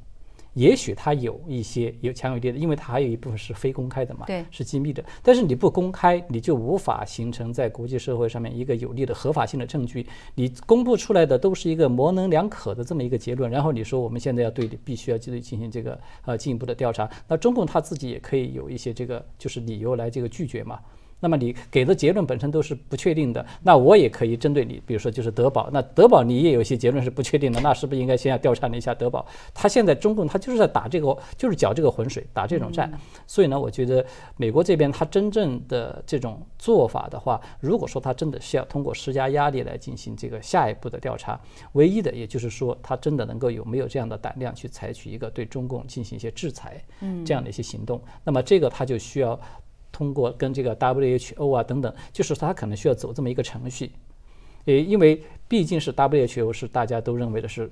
[0.54, 5.04] 也许它有一些有强有力的，因为它还有一部分是非公开的嘛，对，是机密的。
[5.22, 10.06] 但是你不公开，你就无法形成在国际社会上面一个有力的合法性的证据。
[10.34, 13.50] 你公布出来的都是一个模棱两可的这么一个结论。
[13.50, 20.80] 然后你说我们现在要对你必须要继续进行这个呃进一步的调查，那中共他自己也可以有一些这个就是理由来这个拒绝嘛。
[21.20, 29.26] 那么你给的结论本身都是不确定的，那我也可以针对你，比如说就是德保，那德保你也有一些结论是不确定的，那是不是应该先要调查一下德保？
[29.52, 32.92] 他现在中共他就是在打这个，就是搅这个浑水，打这种战。
[33.26, 34.04] 所以呢，我觉得
[34.36, 41.40] 美国这边他真正的这种做法的话，如果说他真的是要通过施加压力来进行这个下一步的调查，
[41.72, 46.80] 唯一的也就是说他真的能够有没有这样的胆量去采取一个对中共进行一些制裁，
[47.24, 49.38] 这样的一些行动，那么这个他就需要。
[49.98, 53.90] 通过跟这个 WHO 啊等等，就是他可能需要走这么一个程序，
[54.66, 55.20] 呃，因为。
[55.48, 57.70] 毕竟是 WHO 是大家都认为的是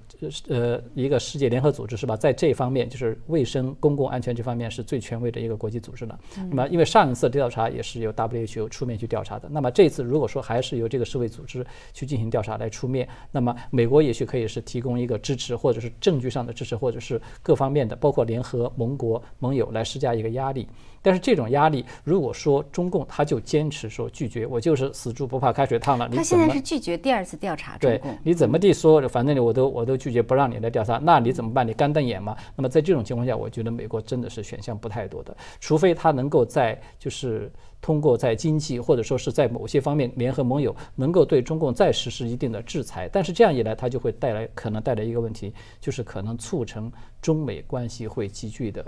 [0.48, 2.16] 呃一个世界联合组织是吧？
[2.16, 6.18] 在这方面就是卫生公共安全这方面是最权威的一个国际组织了。
[6.48, 20.66] 那么因为上一次调查也是由 WHO 出面去调查的，那么这次如果说还是由这个世卫组织去进行调查来出面，那么美国也许可以是提供一个支持，或者是证据上的支持，或者是各方面的，包括联合盟国盟友来施加一个压力。
[21.02, 27.65] 但是这种压力，如果说中共他就坚持说拒绝，我就是死猪不怕开水烫了，他现在是拒绝第二次调查。
[27.80, 31.66] 对，你怎么地说，反正我都我都拒绝不让你来调查，那你怎么办？
[31.66, 32.36] 你干瞪眼吗？
[32.54, 37.50] 那么在这种情况下，我觉得美国真的是选项不太多的，除非他能够在就是
[37.80, 43.08] 通过在经济或者说是在某些方面联合盟友，能够对中共再实施一定的制裁。
[43.12, 48.84] 但是这样一来，它就会带来可能带来一个问题，就是可能促成中美关系会急剧的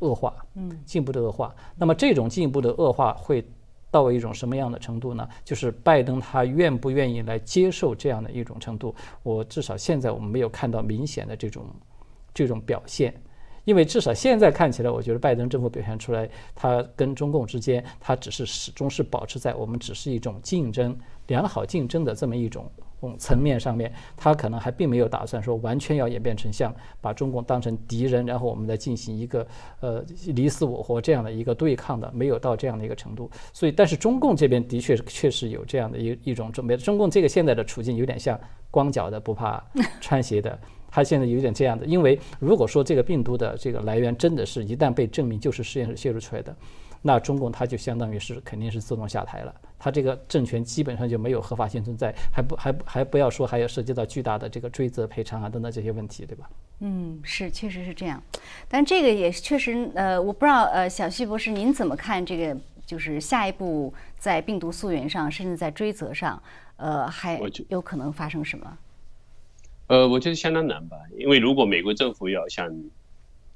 [0.00, 1.54] 恶化，嗯，进一步的恶化。
[1.76, 3.44] 那么这种进一步的恶化会。
[3.90, 5.26] 到了一种什么样的程度呢？
[5.44, 8.94] 就是拜登他愿不愿意来接受这样的一种程度？
[9.22, 11.64] 我至少现在我们没有看到明显的这种
[12.34, 13.14] 这种表现，
[13.64, 20.96] 因为至少现在看起来，我觉得拜登政府表现出来，他跟中共之间，他只是始终是保持在我们只是一种竞争
[21.28, 22.70] 良好竞争的这么一种。
[23.18, 29.46] 层面上面，他可能还并没有打算说完全要演变成像把中共当成敌人，然后我们再进行一个
[29.80, 30.02] 呃
[30.34, 33.30] 你死我活这样的一个对抗的，没有到这样的一个程度。
[33.52, 36.76] 所以，但是中共这边的确确实有这样的一一种准备。
[36.76, 38.38] 中共这个现在的处境有点像
[38.70, 39.62] 光脚的不怕
[40.00, 40.58] 穿鞋的，
[40.90, 41.84] 他现在有点这样的。
[41.84, 46.54] 因为如果说这个病毒的这个来源真的是一旦被证明就是实验室泄露出来的。
[47.06, 56.50] 那中共它就相当于是肯定是自动下台了，它这个政权基本上就没有合法性存在，还不还还不要说还要涉及到巨大的这个追责赔偿啊等等这些问题，对吧？
[56.80, 58.20] 嗯，是，确实是这样，
[58.68, 62.60] 但这个也确实，呃，我不知道，呃，小旭博士您怎么看这个？
[62.86, 66.40] 就是下一步在病毒溯源上，甚至在追责上，
[66.76, 67.36] 呃，还
[67.68, 68.78] 有可能发生什么？
[69.88, 72.72] 呃，我觉得相当难吧，因为如果美国政府要向，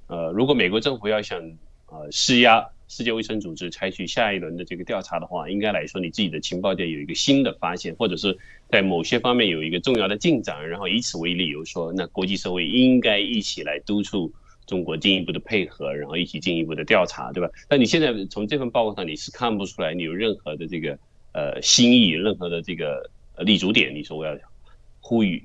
[0.09, 1.41] 呃，如果美国政府要想
[1.87, 8.37] 呃施压世界卫生组织采取下一轮的这个调查的话，应该来说你自己的情报界有一个新的发现，或者是
[8.69, 14.33] 在某些方面有一个重要的进展，然后以此为理由说，那国际社会应该一起来督促
[14.67, 17.49] 中国进一步的配合，然后一起进一步的调查，对吧？
[17.69, 20.99] 但你现在从这份报告上你是看不出来你有任何的这个
[21.33, 24.37] 呃新意，任何的这个立足点，你说我要
[24.99, 25.41] 呼吁。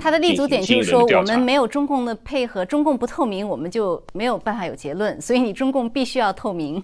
[0.00, 5.20] 他的立足点就是说，我们没有中共的配合，中共不透明，我们就没有办法有结论。
[5.20, 6.82] 所以你中共必须要透明。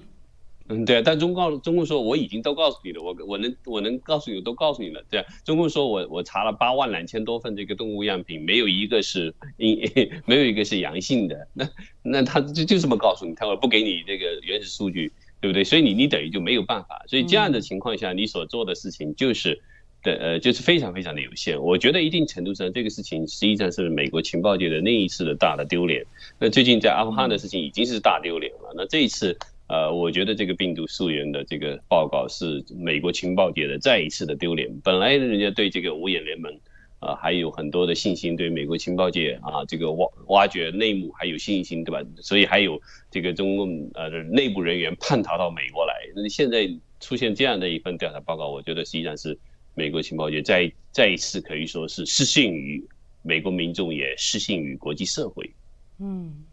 [0.68, 1.00] 嗯，对。
[1.02, 5.04] 但中共中共说我已经都告诉你了，我我能我能告诉你都告诉你了。
[5.10, 9.78] 对，中共说我我查了八万两千多份这个动物样品，没有一个是阴，
[10.26, 11.48] 没有一个是阳性的。
[11.52, 11.68] 那
[12.02, 15.62] 那他就就这么告诉你，他说不给你这个原始数据，对不对？
[15.62, 17.04] 所以你你等于就没有办法。
[17.06, 19.60] 所以这样的情况下，你所做的事情就是。
[20.06, 21.60] 的呃，就是非常非常的有限。
[21.60, 26.06] 我觉得一定程度上，这个事情实际上是美国情报界的那一次的大的丢脸。
[26.38, 28.72] 那最近在阿富汗的事情已经是大丢脸了。
[28.76, 34.70] 那这一次，呃，我觉得这个病毒溯源的这个报告是美国情报界的再一次的丢脸。
[34.84, 36.56] 本来人家对这个五眼联盟，
[37.00, 42.00] 呃，还有很多的信心，对美国情报界啊，这个挖挖掘内幕还有信心，对吧？
[42.22, 45.94] 所以还有这个中共呃内部人员叛逃到美国来。
[46.14, 49.36] 那现在出现这样的一份调查报告，我觉得实际上是。
[49.76, 52.82] 美国情报局再再一次可以说是失信于
[53.20, 55.50] 美国民众，也失信于国际社会。
[55.98, 56.44] 嗯，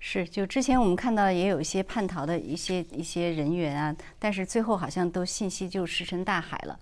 [0.00, 0.26] 是。
[0.26, 6.78] 就之前我们看到也有一些叛逃的一些一些人员啊，但是最后好像都信息就石沉大海了。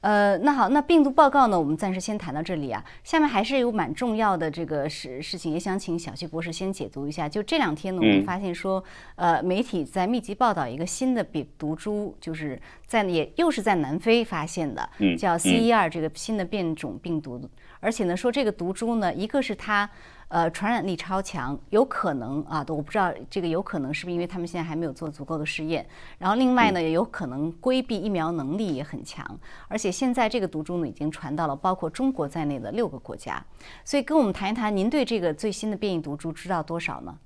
[0.00, 1.58] 呃，那好，那病毒报告呢？
[1.58, 2.82] 我们暂时先谈到这里啊。
[3.04, 7.28] 下面还是有蛮重要的这个事事情，也想请小旭博士先解读一下。
[7.28, 8.82] 就这两天呢，我们发现说，
[9.16, 17.40] 呃，媒体在密集报道一个新的病毒株，就是在也又是在南非发现的，叫 C 一二这个新的变种病毒，
[17.80, 19.90] 而且呢说这个毒株呢，一个是它。
[20.30, 25.84] 呃，传染力超强，有可能啊，我不知道这个有可能是不是因为他们现在还没有做足够的试验。
[26.18, 29.26] 然后另外呢，也有可能规避疫苗能力也很强，
[29.66, 33.44] 而且现在这个毒株呢已经传到了包括中国在内的六个国家。
[33.84, 37.18] 所以跟我们谈一谈，您对这个最新的变异毒株知道多少呢？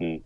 [0.00, 0.20] 嗯，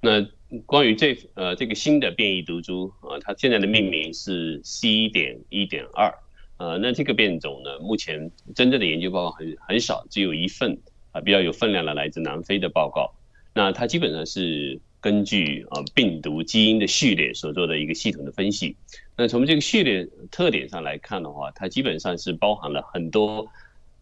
[0.00, 0.26] 那
[0.66, 6.12] 关于这呃这个新的变异毒株啊，它现在的命名是 C 点一点二，
[6.56, 10.76] 呃，那这个变种呢，目前真正的研究报告很很少，只有一份。
[11.14, 13.14] 啊，比较有分量的来自南非的报告，
[13.54, 18.76] 那它基本上是根据啊病毒基因的序列所做的一个系统的分析。
[19.16, 23.46] 那从这个序列特点上来看的话，它基本上是包含了很多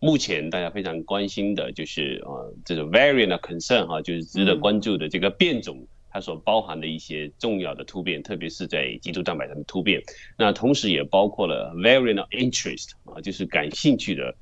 [0.01, 10.03] 目前大家非常关心的，就是啊这种 variant concern 哈，就是值得关注的这个变种，它所包含的一些重要的突变，特别是在基督蛋白上的突变。
[10.38, 14.35] 那同时也包括了 variant interest 啊，就是感兴趣的。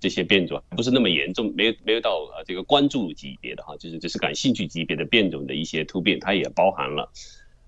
[0.00, 7.12] 这些变种不是那么严重，没有没有到呃这个关注级别的哈，就是只是感兴趣级别的变种的一些突变，它也包含了。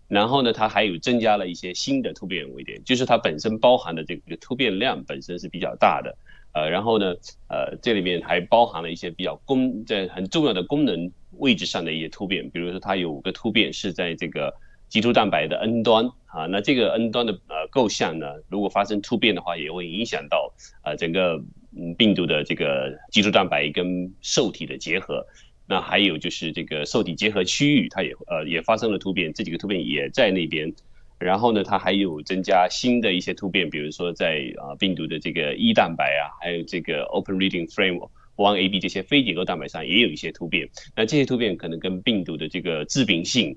[0.08, 6.16] 然后呢，它还有增加了一些新的突变位点，就是它本身包含的这个突变量本身是比较大的。
[6.52, 7.14] 呃，然后呢，
[7.48, 14.54] 呃，这里面还包含了一些比较功在很重要的功能位置上的一些突变，比如说它有五个突变是在这个
[14.88, 21.42] 基督蛋白的 N 端啊，那这个 N 端的呃构象呢，如果发生突变的话，也会影响到呃整个。
[21.76, 25.26] 嗯，病毒的这个基础蛋白跟受体的结合，
[25.66, 30.72] 那还有就是这个受体结合区域，它也呃也发生了突变，这几个突变也在那边。
[31.18, 40.68] 然后呢，它还有增加新的一些突变，比如说在啊病毒的这个 E 蛋白啊，还有这个 Open Reading Frame One AB 这些非结构蛋白上也有一些突变。
[40.96, 43.56] 那这些突变可能跟病毒的这个致病性。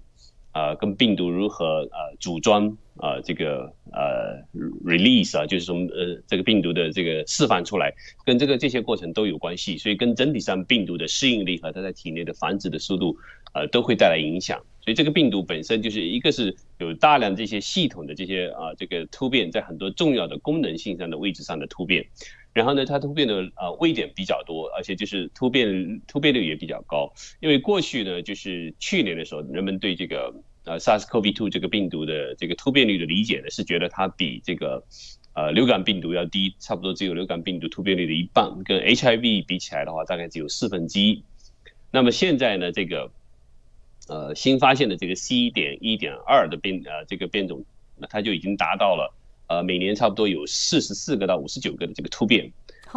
[0.58, 4.42] 呃，跟病毒如何呃组装啊，这个呃
[4.84, 7.94] release 啊，就是从呃这个病毒的这个释放出来，
[8.26, 13.18] 跟这个这些过程都有关系，所以跟整体上病毒的适应力和它在体内的繁殖的速度，
[13.54, 14.62] 呃都会带来影响。
[14.82, 22.06] 所以这个病毒本身就是一个是有大量这些系统的这些啊这个突变，在很多重要的功能性上的位置上的突变。
[22.54, 27.12] 然后呢，它突变的呃位点比较多，而且就是突变突变率也比较高。
[27.42, 30.34] 因为过去呢，就是去年的时候，人们对这个
[30.66, 34.84] 呃 SARS-CoV-2 这个病毒的这个突变率的理解呢，是觉得它比这个
[35.34, 41.24] 呃流感病毒要低，差不多只有流感病毒突变率的一半，跟 HIV 比起来的话，大概只有四分之一。
[41.92, 43.12] 那么现在呢，这个
[44.08, 47.64] 呃新发现的这个 C 点一点二的变呃这个变种，
[47.98, 49.14] 那它就已经达到了。
[49.48, 52.52] 呃，每年差不多有四十四个到五十九个的这个突变，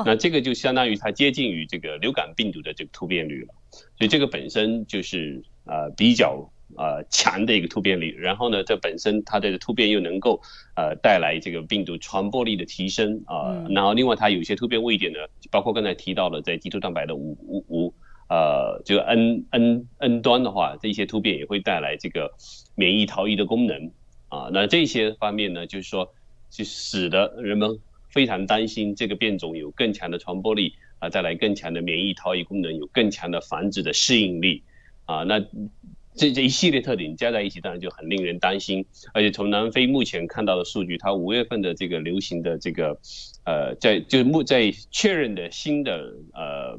[0.07, 3.53] 那这个就相当于它接近于这个流感病毒的这个突变率了，
[3.99, 10.41] 所以这个本身就是呃比较呃强的一个突变力，然后呢，这本身它的突变又能够
[10.77, 15.19] 呃带来这个病毒传播力的提升啊，然后另外它有些突变位点呢，
[15.51, 17.95] 包括刚才提到的在基础蛋白的五五五
[18.29, 22.33] 呃这个 N N N 端的话，这些突变也会带来这个
[22.75, 23.91] 免疫逃逸的功能
[24.29, 26.13] 啊，那这些方面呢，就是说
[26.51, 27.79] 就使得人们
[28.11, 30.75] 非常担心这个变种有更强的传播力。
[31.01, 34.65] 啊，带来更强的免疫逃逸功能，有更强的繁殖的适应力，
[35.05, 35.39] 啊，那
[36.19, 38.85] 这这一系列特点加在一起，当然就很令人担心。
[39.15, 42.99] 而且从南非目前看到的数据，它五月份的这个流行的这个，
[43.45, 46.79] 呃，在就是目在确认的新的呃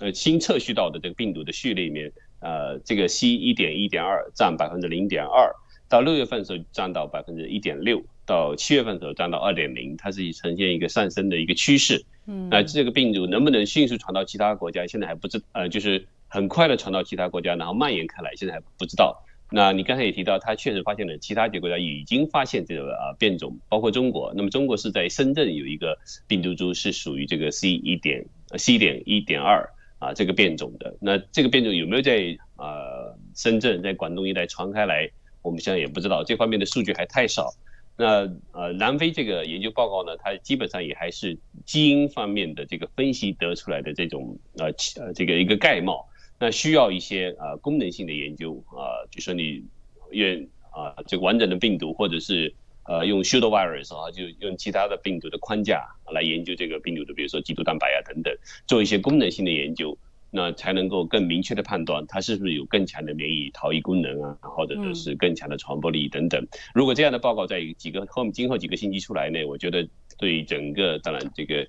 [0.00, 2.10] 呃新测序到的这个病毒的序列里面，
[2.40, 5.52] 呃，这个 C 一点一点二占百分之零点二，
[5.88, 12.04] 到六月份的时候占到百分之一点六，到七月份的时候占到二点零，它是呈现一个上升的一个趋势。
[12.26, 19.22] 嗯，那这个病毒能不能迅速传到其他国家，现在还不知，呃，就是很快的传到其他国家，然后蔓延开来，现在还不知道。
[19.52, 24.32] 那你刚才也提到，他确实发现了其他几个国家已经发现这个啊变种，包括中国。
[24.34, 28.26] 那么中国是在深圳有一个病毒株是属于这个 C 一点
[28.58, 29.70] C 点一点二
[30.00, 30.96] 啊这个变种的。
[31.00, 35.08] 那这个变种有没有在呃深圳在广东一带传开来，
[35.40, 37.52] 我们现在也不知道，这方面的数据还太少。
[37.96, 44.66] 那呃，南非这个研究报告呢，它基本上也还是基因方面的这个分析得出来的这种呃
[45.00, 46.04] 呃这个一个概貌，
[46.38, 49.64] 那需要一些呃功能性的研究啊，就说你
[50.10, 52.54] 用啊这个完整的病毒，或者是
[52.84, 58.34] 呃用 pseudovirus 啊，就用其他的病毒的框架来研究这个病毒的，比如说基督蛋白啊等等，
[58.66, 59.96] 做一些功能性的研究。
[60.36, 66.44] 那才能够更明确的判断它是不是有更强的免疫逃逸功能啊，或者是更强的传播力等等。
[66.74, 71.64] 如果这样的报告在几个后今后几个星期出来呢，我觉得对整个当然这个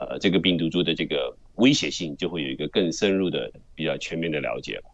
[0.00, 4.84] 呃这个病毒株的这个威胁性就会有一个更深入的比较全面的了解了。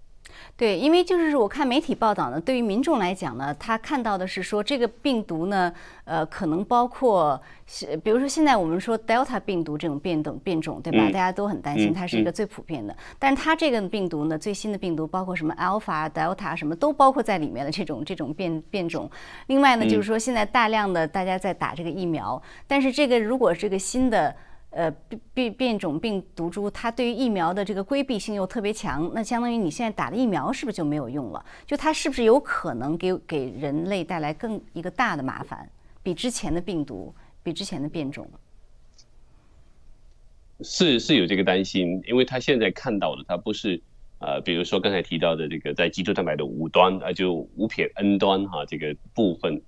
[0.56, 5.72] 对，因为就是我看媒体报道呢，对于民众来讲呢，他看到的是说这个病毒呢，
[6.04, 7.40] 呃，可能包括，
[8.02, 11.04] 比如说现在我们说 Delta 病毒这种变种变种，对吧？
[11.06, 12.96] 大家都很担心，它是一个最普遍的。
[13.18, 19.10] 但是它这个病毒呢，最新的病毒包括什么 Alpha、Delta 什么都包括在里面的这种这种变变种。
[19.48, 24.34] 另外呢，就是说现在大量的大家在打这个疫苗，但是这个如果这个新的。
[24.74, 31.44] 呃，变变变种病毒株，它对于疫苗的这个规避性又特别强，那相当于你现在打的疫苗是不是就没有用了？
[31.64, 35.70] 就它是不是有可能给给人类带来更一个大的麻烦，
[36.02, 37.14] 比之前的病毒，
[37.44, 38.28] 比之前的变种？
[40.62, 43.80] 是是有这个担心，因为他现在看到的，它不是
[44.18, 49.62] 呃，比如说刚才提到的这个在基础蛋白的五端啊，就五撇 N 端哈这个部分，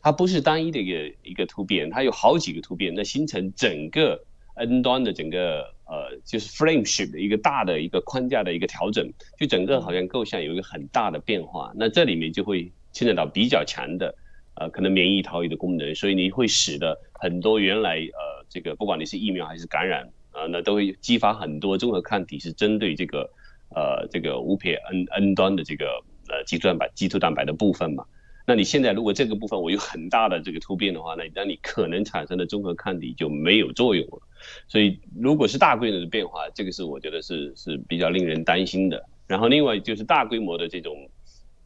[0.00, 4.18] 它不是单一的一个一个突变，它有好几个突变，那形成整个。
[4.54, 11.72] N 端的整个呃，就是 Frameship 的一个大的一个框架的一个调整，就整个好像构象有一个很大的变化。
[11.74, 14.14] 那这里面就会牵扯到比较强的
[14.54, 23.30] 呃，可能免疫逃逸的功能，所以你会使得很多原来呃，这个不管你是疫苗还是感染啊，那都会激发很多综合抗体，是针对这个
[23.74, 28.04] 呃这个无撇 N N 端的这个呃基础蛋白基础蛋白的部分嘛。
[28.46, 34.22] 那你现在如果这个部分我有很大的这个突变的话，那那你可能产生的综合抗体就没有作用了。
[34.66, 39.04] 所以如果是大规模的变化，这个是我觉得是是比较令人担心的。
[39.26, 41.08] 然后另外就是大规模的这种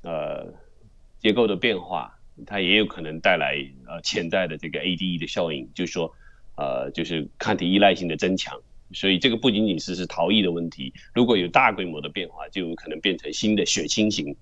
[0.03, 0.53] 呃
[1.21, 3.57] 结构的变化，它也有可能带来
[3.87, 6.13] 呃潜在的这个 ADE 的效应，就是说
[6.57, 8.61] 呃就是抗体依赖性的增强。
[8.93, 14.37] 所以这个不仅仅是是逃逸的问题，如果有大规模的变化，就有可能变成新的血清型。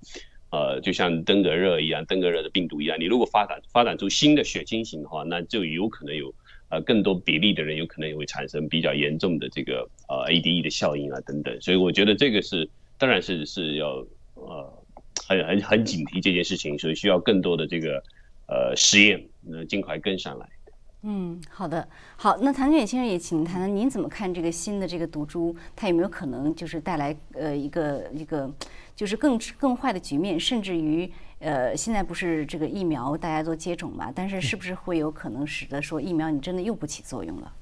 [0.52, 6.34] 呃，就像登革热一样，登革热的病毒一样，你如果发展发展出新的血清型的话，那就有可能有
[6.68, 14.84] 呃更多比例的人有可能也会产生比较严重的这个呃 ADE 的效应啊等等，所以我觉得这个是当然是是要呃
[15.26, 18.02] 很很很警惕这件事情，所以需要更多的这个
[18.46, 20.46] 呃实验，呃尽快跟上来。
[21.04, 28.48] 嗯，好的，好，那谭俊先生也请谈谈您怎么看这个新的这个毒株，它有没有可能就是带来呃一个一个
[28.94, 37.52] 就是更更坏的局面，甚至于呃现在不是这个疫苗大家都接种嘛，但是是不是会有可能使得说疫苗你真的又不起作用了？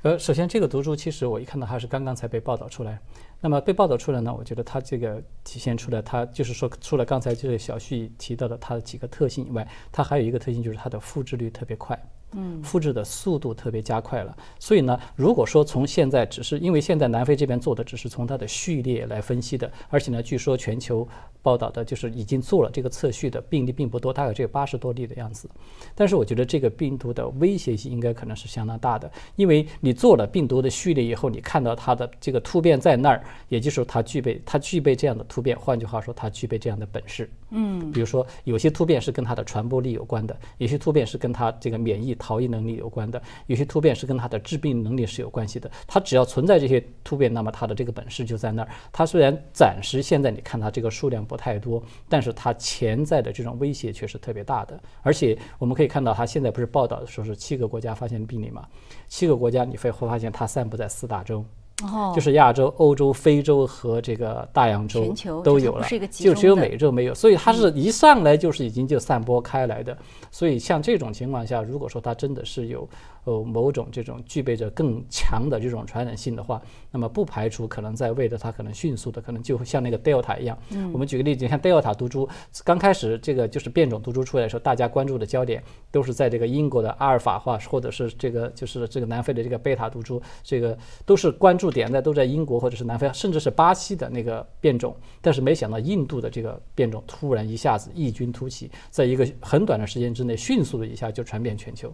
[0.00, 2.98] 呃，首先这个毒株其实我一看到它是刚刚才被报道出来，
[3.42, 11.98] 那么被报道出来呢，我觉得它这个体现出来，它就是说除了刚才这个小旭提到的它的几个特性以外，它还有一个特性就是它的复制率特别快。
[12.36, 14.36] 嗯，复制的速度特别加快了。
[14.58, 21.06] 所以呢，如果说从现在只是因为现在南非这边做的只是从它的序列来分析的，而且呢，据说全球
[21.42, 25.48] 报道的就是已经做了这个测序的病例并不多，大概只有八十多例的样子。
[25.94, 37.30] 但是我觉得这个病毒的威胁性应该可能是相当大的，因为你做了病毒的序列以后，你看到它的这个突变在那儿，也就是说它具备它具备这样的突变，换句话说，它具备这样的本事。
[37.56, 45.70] 嗯，比如说有些突变是跟它的传播力有关的，有些突变是跟它这个免疫逃逸能力有关的，有些突变是跟它的致病能力是有关系的。
[45.86, 48.68] 它只要存在这些突变，那么它的这个本事就在那儿。
[48.92, 54.78] 它虽然暂时现在你看它这个数量不太多，但是它潜在的这种威胁却是特别大的。
[55.02, 58.66] 而且我们可以看到，它现在不是报道的说是七个国家发现病例嘛？
[59.06, 61.44] 七个国家你会会发现它散布在四大洲。
[61.82, 65.12] 哦，就是亚洲、欧洲、非洲和这个大洋洲
[65.42, 69.96] 都有了，就只有美洲没有，所以它是一上来就是已经就散播开来的。
[70.30, 72.88] 所以像这种情况下，如果说它真的是有。
[73.24, 76.60] 呃，某种这种具备着更强的这种传染性的话，
[76.90, 80.58] 那么不排除可能在为了它可能迅速的，可能就像那个 Delta 一样。
[80.70, 82.28] 嗯，我们举个例子，像 Delta 毒株
[82.64, 94.94] 刚开始这个就是变种毒株出来的时候，大家关注的焦点都是在这个英国的阿尔法化，或者是这个就是这个南非的这个贝塔毒株，这个都是关注点在都在英国或者是南非，甚至是巴西的那个变种。
[95.22, 101.90] 但是没想到印度的这个变种突然一下子异军突起，在一个很短的时间之内，迅速的一下就传遍全球。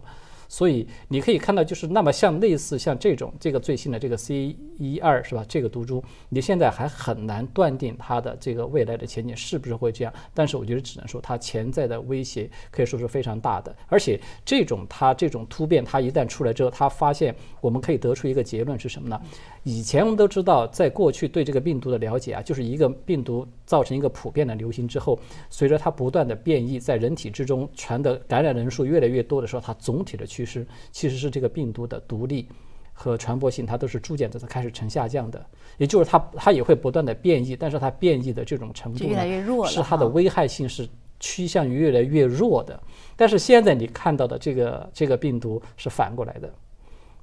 [0.51, 5.45] 所以你可以看到，就是那么像类似像这种这个最新的这个 C 一二是吧？
[5.47, 10.13] 这个毒株，你现在还很难断定它的这个未来的前景是不是会这样。
[10.33, 13.73] 但是我觉得只能说它潜在的威胁可以说是非常大的。
[13.87, 19.17] 而且这种它这种突变，它一旦出来之后，它发现我们可以得出一个结论是什么呢？
[19.63, 25.19] 以前我们都知道，在过去对这个病毒的了解啊，就是一个病毒造成一个普遍的流行之后，
[25.51, 32.47] 随着它不断的变异，在人体之中传的感染人数越来越多的时候，它总体的趋势其实是这个病毒的独立
[32.91, 35.45] 和传播性，它都是逐渐的在开始呈下降的。
[35.77, 40.89] 也就是它它也会不断的变异，但是它变异的这种程度越来越弱是它的危害性是
[41.19, 42.81] 趋向于越来越弱的。
[43.15, 46.51] 但是现在你看到的这个这个病毒是反过来的。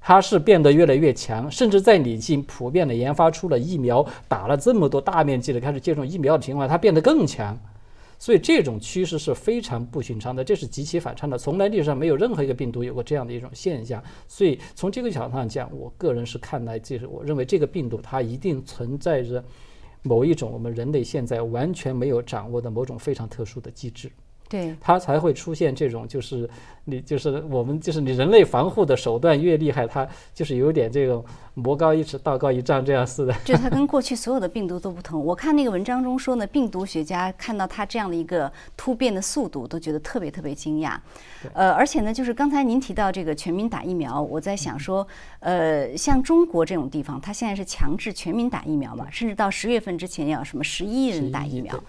[0.01, 7.57] 它是变得越来越强，甚至在你已经普遍的研发出了疫苗，打了这么多大面积的开始接种疫苗的情况下，它变得更强。
[8.21, 14.03] 所以这种趋势是非常不寻常的，这是极其反常的，从来历史上没有任何一个病毒有过这样的一种现象。
[14.27, 19.41] 所以从这个角度上讲，我个人是看来，就是我认为这个病毒它一定存在着
[20.01, 24.11] 某一种我们人类现在完全没有掌握的某种非常特殊的机制。
[24.49, 26.49] 对，它才会出现这种，就是
[26.85, 31.23] 你就是我们就是你人类防护的手段越厉害，它就是有点这种
[31.53, 33.33] 魔高一尺道高一丈这样似的。
[33.45, 35.23] 就它跟过去所有的病毒都不同。
[35.23, 40.97] 我看那个文章中说呢，病毒学家看到它这样的一个突变的速度，都觉得特别特别惊讶。
[41.53, 45.07] 呃，而且呢，就是刚才您提到这个全民打疫苗，我在想说，
[45.41, 51.79] 呃，像中国这种地方，它现在是强制全民打疫苗嘛，甚至到十月份之前要什么十一亿人打疫苗。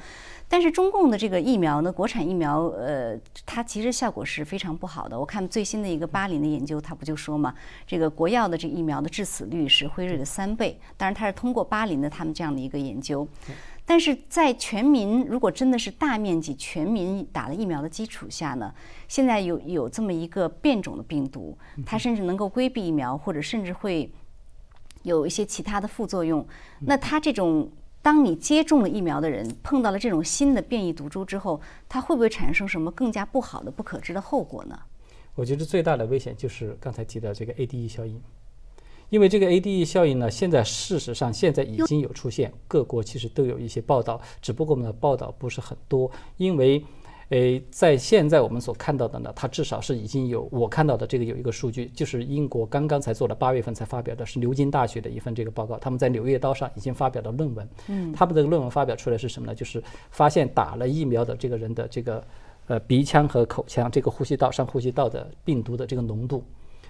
[0.53, 5.17] 但是中共的这个疫苗呢，国产疫苗，呃，它其实效果是非常不好的。
[5.17, 7.55] 我看最新的一个巴林的研究，它不就说嘛，
[7.87, 10.77] 这个国药的这个疫苗的致死率是辉瑞的三倍。
[10.97, 13.25] 当然，它是通过巴林的他们这样的一个研究。
[13.87, 18.75] 但是在全民如果真的是大面积全民打了疫苗的基础下呢，
[19.07, 24.13] 现在有有这么一个变种的病毒，它甚至能够规避疫苗，或者甚至会
[25.05, 26.45] 有一些其他的副作用。
[26.81, 27.71] 那它这种。
[28.03, 34.79] 当你接种了疫苗的人碰到了这种新的变异毒株之后，它会不会产生什么更加不好的、不可知的后果呢？
[35.35, 38.21] 我觉得最大的危险就是刚才提到这个 ADE 效应，
[39.11, 46.85] 因为这个 ADE 效应呢，现在事实上现在已经有出现，各国其实都有一些报道，只不过我们的报道不是很多，因为。
[47.31, 57.69] 诶，在现在我们所看到的呢，它至少是已经有我看到的这个有一个数据，就是英国刚刚才做的八月份才发表的，是牛津大学的一份这个报告，他们在《柳叶刀》上已经发表了论文。
[57.87, 59.55] 嗯，他们这个论文发表出来是什么呢？
[59.55, 62.25] 就是发现打了疫苗的这个人的这个
[62.67, 66.45] 呃鼻腔和口腔这个呼吸道上呼吸道的病毒的这个浓度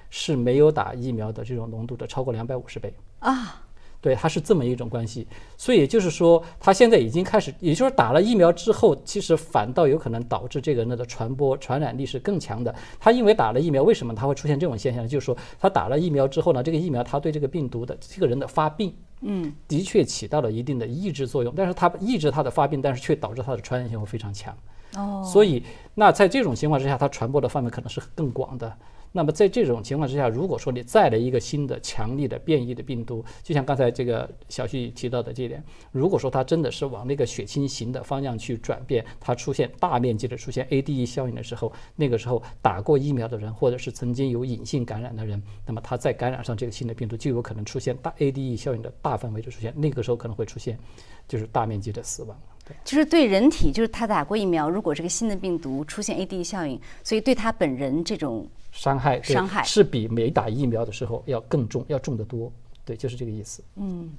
[0.09, 3.63] 是没有打疫苗的这种浓度的超过两百五十倍啊。
[4.01, 5.27] 对，它是这么一种关系，
[5.59, 12.75] 所以也就是说，它现在已经开始，也就是打了疫苗之后，其实反倒有可能导致这个人的传播传染力是更强的。
[12.99, 15.09] 它因为打了疫苗，为什么它会出现这种现象呢？
[15.09, 24.57] 就是说，它打了疫苗之后呢，这个疫苗它对这个病毒的这个人的发病，嗯，的确起到了一定的抑制作用，但是它抑制它的发病，但是却导致它的传染性会非常强。
[24.97, 25.63] 哦，所以
[25.95, 28.75] 那在这种情况之下，它传播的范围可能是更广的。
[29.13, 50.79] 那么在这种情况之下，如果说你再来一个新的强力的变异的病毒，就像刚才这个小旭提到的这一点，如果说它真的是往那个血清型的方向去转变，它出现大面积的出现 ADE 效应的时候，那个时候打过疫苗的人，或者是曾经有隐性感染的人，那么他再感染上这个新的病毒，就有可能出现大 ADE 效应的大范围的出现，那个时候可能会出现
[51.27, 52.41] 就是大面积的死亡。
[52.85, 62.51] 就是对人体，就是他打过疫苗，如果这个新的病毒出现 AD 效应，所以对他本人这种伤害伤害是比没打疫苗的时候要更重，要重得多。
[62.85, 63.63] 对，就是这个意思。
[63.77, 64.11] 嗯，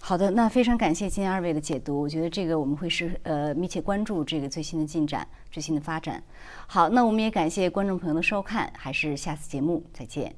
[0.00, 6.22] 好的，那非常感谢今天二位的解读，我觉得这个我们会是呃密切关注这个最新的进展、最新的发展。
[6.66, 10.34] 好，那我们也感谢观众朋友的收看，还是下次节目再见。